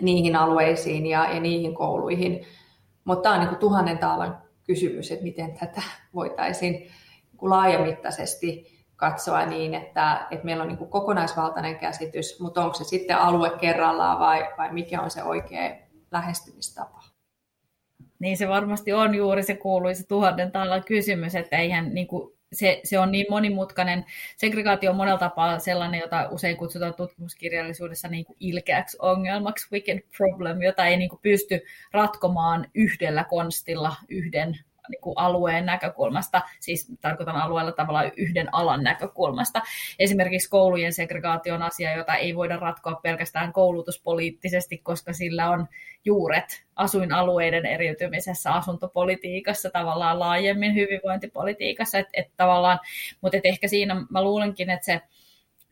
[0.00, 2.44] niihin alueisiin ja, ja niihin kouluihin.
[3.04, 5.82] Mutta tämä on niin kuin tuhannen taalan kysymys, että miten tätä
[6.14, 6.90] voitaisiin niin
[7.40, 13.18] laajamittaisesti katsoa niin, että, että meillä on niin kuin kokonaisvaltainen käsitys, mutta onko se sitten
[13.18, 15.76] alue kerrallaan vai, vai mikä on se oikea
[16.10, 17.00] lähestymistapa?
[18.18, 22.80] Niin se varmasti on juuri se kuuluisa tuhannen taalan kysymys, että eihän niin kuin se,
[22.84, 24.04] se on niin monimutkainen.
[24.36, 30.62] Segregaatio on monella tapaa sellainen, jota usein kutsutaan tutkimuskirjallisuudessa niin kuin ilkeäksi ongelmaksi, wicked problem,
[30.62, 31.60] jota ei niin kuin pysty
[31.92, 39.62] ratkomaan yhdellä konstilla yhden niin kuin alueen näkökulmasta, siis tarkoitan alueella tavallaan yhden alan näkökulmasta.
[39.98, 45.68] Esimerkiksi koulujen segregaatio on asia, jota ei voida ratkoa pelkästään koulutuspoliittisesti, koska sillä on
[46.04, 52.78] juuret asuinalueiden eriytymisessä, asuntopolitiikassa, tavallaan laajemmin hyvinvointipolitiikassa, et, et tavallaan,
[53.20, 55.00] mutta et ehkä siinä mä luulenkin, että se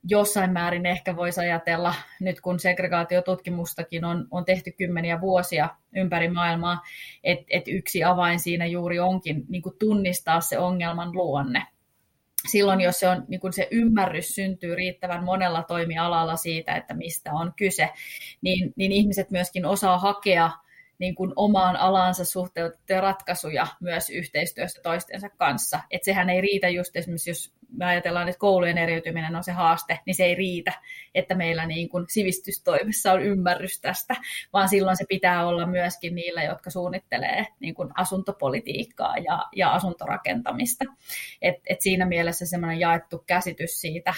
[0.09, 6.83] jossain määrin ehkä voisi ajatella, nyt kun segregaatiotutkimustakin on, on tehty kymmeniä vuosia ympäri maailmaa,
[7.25, 11.63] että et yksi avain siinä juuri onkin niin kuin tunnistaa se ongelman luonne.
[12.49, 17.33] Silloin, jos se, on, niin kun se ymmärrys syntyy riittävän monella toimialalla siitä, että mistä
[17.33, 17.89] on kyse,
[18.43, 20.51] niin, niin ihmiset myöskin osaa hakea
[20.99, 25.81] niin kuin omaan alaansa suhteutettuja ratkaisuja myös yhteistyössä toistensa kanssa.
[25.91, 30.01] Et sehän ei riitä just esimerkiksi, jos me ajatellaan, että koulujen eriytyminen on se haaste,
[30.07, 30.73] niin se ei riitä,
[31.15, 34.17] että meillä niin kuin sivistystoimessa on ymmärrys tästä,
[34.53, 40.85] vaan silloin se pitää olla myöskin niillä, jotka suunnittelee niin kuin asuntopolitiikkaa ja, ja asuntorakentamista.
[41.43, 44.15] Et, et siinä mielessä semmoinen jaettu käsitys siitä,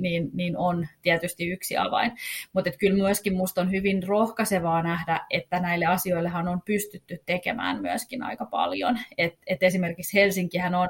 [0.00, 2.12] niin, niin on tietysti yksi avain.
[2.52, 8.22] Mutta kyllä myöskin minusta on hyvin rohkaisevaa nähdä, että näille asioillehan on pystytty tekemään myöskin
[8.22, 8.98] aika paljon.
[9.18, 10.88] Et, et esimerkiksi Helsinkihän on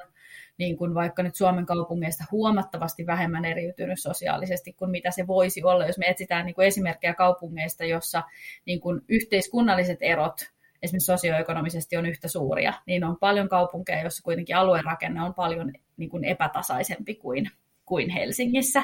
[0.59, 5.87] niin kuin vaikka nyt Suomen kaupungeista huomattavasti vähemmän eriytynyt sosiaalisesti kuin mitä se voisi olla,
[5.87, 8.23] jos me etsitään niin kuin esimerkkejä kaupungeista, jossa
[8.67, 14.57] niin kuin yhteiskunnalliset erot esimerkiksi sosioekonomisesti on yhtä suuria, niin on paljon kaupunkeja, joissa kuitenkin
[14.57, 17.51] aluerakenne on paljon niin kuin epätasaisempi kuin
[17.87, 18.83] kuin Helsingissä.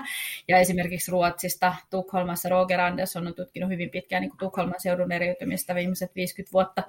[0.48, 5.74] Ja esimerkiksi Ruotsista, Tukholmassa Roger Andersson on tutkinut hyvin pitkään niin kuin Tukholman seudun eriytymistä
[5.74, 6.82] viimeiset 50 vuotta.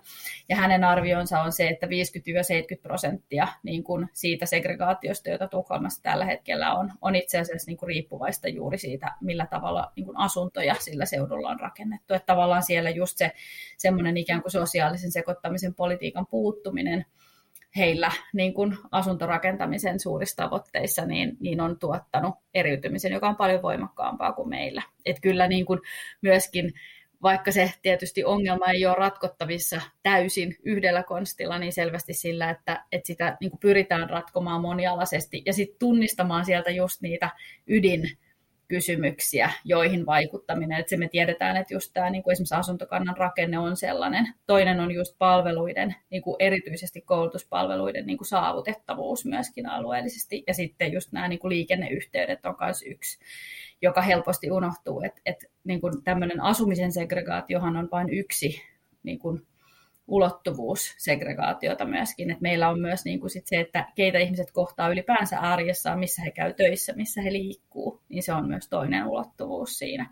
[0.49, 1.89] Ja hänen arvionsa on se, että 50-70
[2.81, 7.87] prosenttia niin kuin siitä segregaatiosta, jota Tukholmassa tällä hetkellä on, on itse asiassa niin kuin
[7.87, 12.13] riippuvaista juuri siitä, millä tavalla niin kuin asuntoja sillä seudulla on rakennettu.
[12.13, 13.31] Että tavallaan siellä just se
[13.77, 17.05] semmoinen ikään kuin sosiaalisen sekoittamisen politiikan puuttuminen–
[17.75, 24.33] heillä niin kuin asuntorakentamisen suurissa tavoitteissa niin, niin on tuottanut eriytymisen, joka on paljon voimakkaampaa
[24.33, 24.81] kuin meillä.
[25.05, 25.79] Et kyllä niin kuin
[26.21, 26.73] myöskin
[27.23, 33.07] vaikka se tietysti ongelma ei ole ratkottavissa täysin yhdellä konstilla, niin selvästi sillä, että, että
[33.07, 37.29] sitä niin kuin pyritään ratkomaan monialaisesti ja sitten tunnistamaan sieltä just niitä
[37.67, 38.17] ydin
[38.71, 40.79] kysymyksiä, joihin vaikuttaminen.
[40.79, 44.27] Että se me tiedetään, että just tämä niin kuin esimerkiksi asuntokannan rakenne on sellainen.
[44.47, 50.43] Toinen on just palveluiden, niin kuin erityisesti koulutuspalveluiden niin kuin saavutettavuus myöskin alueellisesti.
[50.47, 53.19] Ja sitten just nämä niin kuin liikenneyhteydet on myös yksi,
[53.81, 55.01] joka helposti unohtuu.
[55.01, 58.61] Että että niin kuin tämmöinen asumisen segregaatiohan on vain yksi
[59.03, 59.47] niin kuin
[60.11, 62.31] ulottuvuus segregaatiota myöskin.
[62.31, 66.21] Et meillä on myös niin kuin sit se, että keitä ihmiset kohtaa ylipäänsä arjessaan, missä
[66.21, 70.09] he käy töissä, missä he liikkuu, niin se on myös toinen ulottuvuus siinä.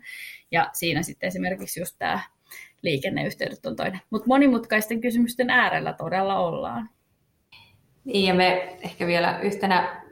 [0.50, 2.20] Ja siinä sitten esimerkiksi just tämä
[2.82, 4.00] liikenneyhteydet on toinen.
[4.10, 6.90] Mutta monimutkaisten kysymysten äärellä todella ollaan.
[8.04, 10.02] Niin, ja me ehkä vielä yhtenä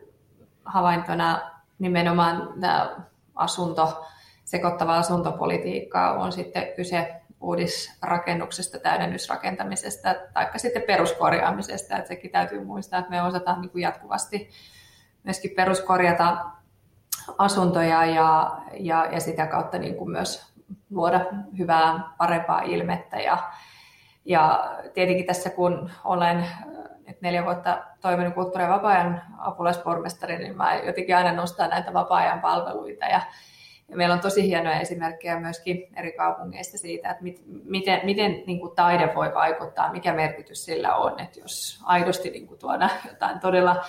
[0.65, 2.97] havaintona nimenomaan tämä
[3.35, 4.05] asunto,
[4.45, 11.97] sekoittava asuntopolitiikka on sitten kyse uudisrakennuksesta, täydennysrakentamisesta tai sitten peruskorjaamisesta.
[11.97, 14.51] Että sekin täytyy muistaa, että me osataan niin kuin jatkuvasti
[15.25, 16.47] myöskin peruskorjata
[17.39, 20.53] asuntoja ja, ja, ja sitä kautta niin kuin myös
[20.91, 21.21] luoda
[21.59, 23.17] hyvää, parempaa ilmettä.
[23.17, 23.39] Ja,
[24.25, 26.47] ja tietenkin tässä kun olen
[27.07, 32.41] nyt neljä vuotta toiminut kulttuuri- ja vapaa-ajan apulaispormestari, niin mä jotenkin aina nostan näitä vapaa-ajan
[32.41, 33.21] palveluita ja
[33.89, 38.61] ja meillä on tosi hienoja esimerkkejä myöskin eri kaupungeista siitä, että mit, miten, miten niin
[38.61, 43.41] kuin taide voi vaikuttaa, mikä merkitys sillä on, että jos aidosti niin kuin tuoda jotain
[43.41, 43.85] todella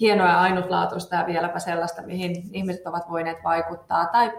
[0.00, 4.32] hienoa ja ainutlaatuista ja vieläpä sellaista, mihin ihmiset ovat voineet vaikuttaa, tai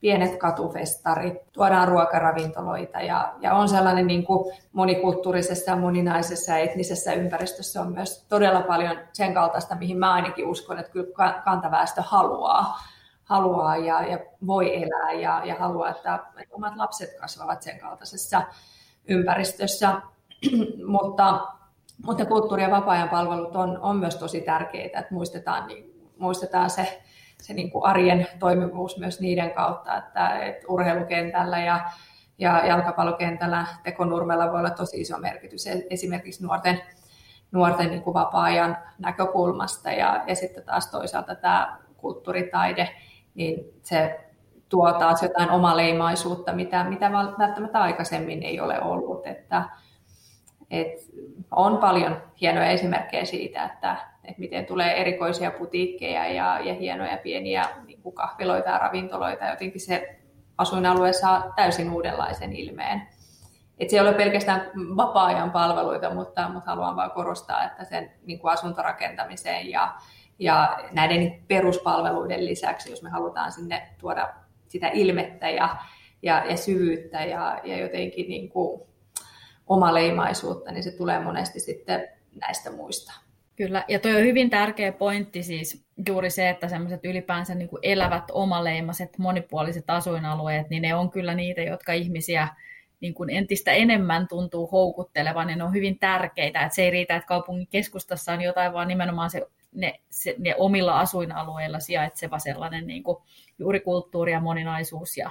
[0.00, 7.80] pienet katufestarit, tuodaan ruokaravintoloita ja, ja on sellainen niin kuin monikulttuurisessa moninaisessa ja etnisessä ympäristössä
[7.80, 12.78] on myös todella paljon sen kaltaista, mihin mä ainakin uskon, että kyllä kantaväestö haluaa
[13.24, 16.18] haluaa ja, ja voi elää ja, ja haluaa, että,
[16.50, 18.42] omat lapset kasvavat sen kaltaisessa
[19.08, 20.00] ympäristössä.
[20.86, 21.48] mutta,
[22.06, 27.02] mutta kulttuuri- ja vapaa-ajan palvelut on, on myös tosi tärkeitä, että muistetaan, niin, muistetaan se,
[27.42, 31.90] se niin kuin arjen toimivuus myös niiden kautta, että, että urheilukentällä ja,
[32.38, 36.80] ja jalkapallokentällä tekonurmella voi olla tosi iso merkitys esimerkiksi nuorten,
[37.52, 42.88] nuorten niin kuin vapaa-ajan näkökulmasta ja, ja sitten taas toisaalta tämä kulttuuritaide
[43.34, 44.20] niin se
[44.68, 49.26] tuo taas jotain omaleimaisuutta, mitä, mitä välttämättä aikaisemmin ei ole ollut.
[49.26, 49.64] Että,
[50.70, 50.88] et
[51.50, 57.64] on paljon hienoja esimerkkejä siitä, että, että miten tulee erikoisia putiikkeja ja, ja hienoja pieniä
[57.86, 59.44] niin kuin kahviloita ja ravintoloita.
[59.44, 60.18] Jotenkin se
[60.58, 63.02] asuinalue saa täysin uudenlaisen ilmeen.
[63.78, 68.38] Et se ei ole pelkästään vapaa-ajan palveluita, mutta, mutta haluan vain korostaa, että sen niin
[68.38, 69.94] kuin asuntorakentamiseen ja,
[70.38, 74.34] ja näiden peruspalveluiden lisäksi, jos me halutaan sinne tuoda
[74.68, 75.76] sitä ilmettä ja,
[76.22, 78.82] ja, ja syvyyttä ja, ja jotenkin niin kuin
[79.66, 82.08] omaleimaisuutta, niin se tulee monesti sitten
[82.40, 83.12] näistä muista.
[83.56, 87.80] Kyllä, ja tuo on hyvin tärkeä pointti siis juuri se, että semmoiset ylipäänsä niin kuin
[87.82, 92.48] elävät omaleimaset monipuoliset asuinalueet, niin ne on kyllä niitä, jotka ihmisiä
[93.00, 96.62] niin kuin entistä enemmän tuntuu houkuttelevan ja ne on hyvin tärkeitä.
[96.62, 100.54] Että se ei riitä, että kaupungin keskustassa on jotain, vaan nimenomaan se ne, se, ne
[100.58, 103.18] omilla asuinalueilla sijaitseva sellainen niin kuin
[103.58, 105.30] juuri kulttuuri ja moninaisuus ja,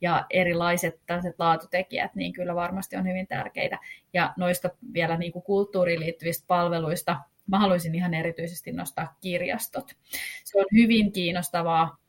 [0.00, 1.00] ja erilaiset
[1.38, 3.78] laatutekijät, niin kyllä varmasti on hyvin tärkeitä.
[4.12, 7.16] Ja noista vielä niin kuin kulttuuriin liittyvistä palveluista
[7.46, 9.92] mä haluaisin ihan erityisesti nostaa kirjastot.
[10.44, 12.04] Se on hyvin kiinnostavaa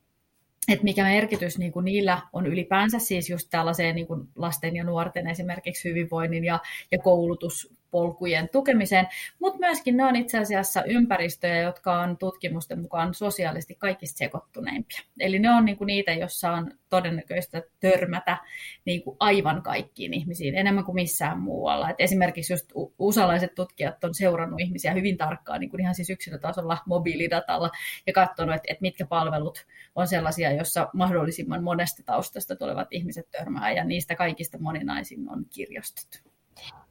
[0.67, 4.83] että mikä merkitys niin kuin niillä on ylipäänsä siis just tällaiseen niin kuin lasten ja
[4.83, 6.59] nuorten esimerkiksi hyvinvoinnin ja,
[6.91, 9.07] ja koulutus polkujen tukemiseen,
[9.39, 14.99] mutta myöskin ne on itse asiassa ympäristöjä, jotka on tutkimusten mukaan sosiaalisesti kaikista sekoittuneimpia.
[15.19, 18.37] Eli ne on niin kuin niitä, joissa on todennäköistä törmätä
[18.85, 21.89] niin kuin aivan kaikkiin ihmisiin, enemmän kuin missään muualla.
[21.89, 26.77] Et esimerkiksi just usalaiset tutkijat on seurannut ihmisiä hyvin tarkkaan niin kuin ihan siis yksilötasolla
[26.85, 27.69] mobiilidatalla
[28.07, 29.65] ja katsonut, että, että mitkä palvelut
[29.95, 36.34] on sellaisia, joissa mahdollisimman monesta taustasta tulevat ihmiset törmää, ja niistä kaikista moninaisin on kirjastot.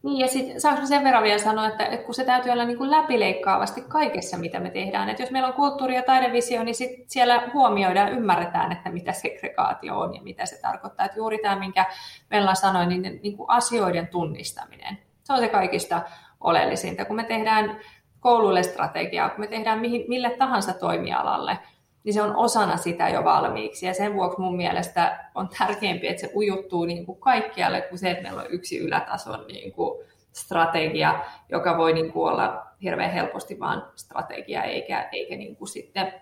[0.03, 2.79] Niin, ja sitten saanko sen verran vielä sanoa, että, että kun se täytyy olla niin
[2.79, 5.09] kuin läpileikkaavasti kaikessa, mitä me tehdään.
[5.09, 9.12] Että jos meillä on kulttuuri- ja taidevisio, niin sit siellä huomioidaan ja ymmärretään, että mitä
[9.12, 11.07] segregaatio on ja mitä se tarkoittaa.
[11.07, 11.87] Että juuri tämä, minkä
[12.31, 14.99] Vella sanoi, niin, niin kuin asioiden tunnistaminen.
[15.23, 16.03] Se on se kaikista
[16.41, 17.05] oleellisinta.
[17.05, 17.81] Kun me tehdään
[18.21, 21.59] kouluille strategiaa, kun me tehdään mihin, mille tahansa toimialalle–
[22.05, 23.87] niin se on osana sitä jo valmiiksi.
[23.87, 28.11] Ja sen vuoksi mun mielestä on tärkeämpi, että se ujuttuu niin kuin kaikkialle kuin se,
[28.11, 33.61] että meillä on yksi ylätason niin kuin strategia, joka voi niin kuin olla hirveän helposti
[33.61, 36.13] vaan strategia, eikä, eikä niin kuin sitten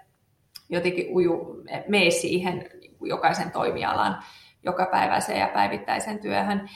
[0.68, 4.22] jotenkin uju, mene siihen niin kuin jokaisen toimialan
[4.64, 6.68] jokapäiväiseen ja päivittäisen työhön.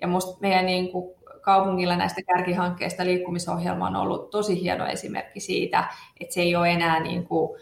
[0.00, 5.84] Ja musta meidän niin kuin kaupungilla näistä kärkihankkeista liikkumisohjelma on ollut tosi hieno esimerkki siitä,
[6.20, 7.60] että se ei ole enää niin kuin,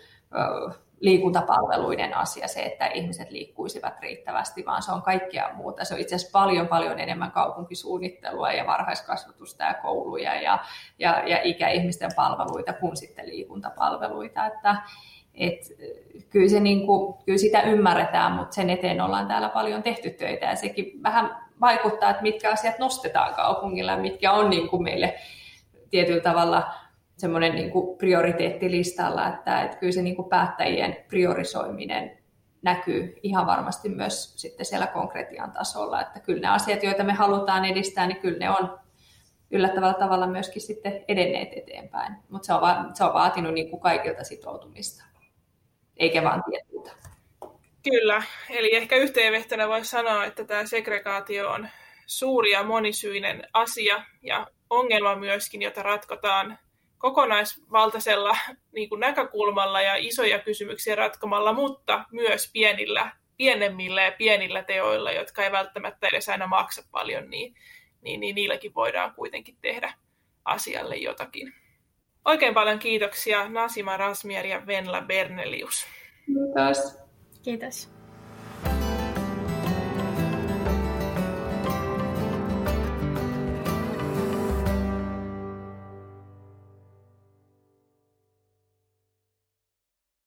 [1.01, 5.85] liikuntapalveluiden asia se, että ihmiset liikkuisivat riittävästi, vaan se on kaikkea muuta.
[5.85, 10.59] Se on itse asiassa paljon, paljon enemmän kaupunkisuunnittelua ja varhaiskasvatusta ja kouluja ja,
[10.99, 14.47] ja, ja ikäihmisten palveluita kuin sitten liikuntapalveluita.
[14.47, 14.77] Että,
[15.35, 15.61] et,
[16.31, 20.47] kyllä, se niin kuin, kyllä sitä ymmärretään, mutta sen eteen ollaan täällä paljon tehty töitä
[20.47, 25.15] ja sekin vähän vaikuttaa, että mitkä asiat nostetaan kaupungilla mitkä on niin kuin meille
[25.91, 26.71] tietyllä tavalla
[27.19, 32.19] semmoinen niin kuin prioriteettilistalla, että, että kyllä se niin kuin päättäjien priorisoiminen
[32.63, 37.65] näkyy ihan varmasti myös sitten siellä konkretian tasolla, että kyllä ne asiat, joita me halutaan
[37.65, 38.79] edistää, niin kyllä ne on
[39.51, 43.81] yllättävällä tavalla myöskin sitten edenneet eteenpäin, mutta se on, va- se on vaatinut niin kuin
[43.81, 45.05] kaikilta sitoutumista,
[45.97, 46.91] eikä vain tietyltä.
[47.91, 51.69] Kyllä, eli ehkä yhteenvehtona voisi sanoa, että tämä segregaatio on
[52.07, 56.59] suuri ja monisyinen asia ja ongelma myöskin, jota ratkotaan
[56.99, 58.37] kokonaisvaltaisella
[58.75, 65.45] niin kuin näkökulmalla ja isoja kysymyksiä ratkomalla, mutta myös pienillä, pienemmillä ja pienillä teoilla, jotka
[65.45, 67.55] ei välttämättä edes aina maksa paljon, niin,
[68.03, 69.95] niin, niin niilläkin voidaan kuitenkin tehdä
[70.45, 71.55] asialle jotakin.
[72.25, 75.87] Oikein paljon kiitoksia Nasima Rasmier ja Venla Bernelius.
[76.27, 76.99] Kiitos.
[77.43, 77.98] Kiitos.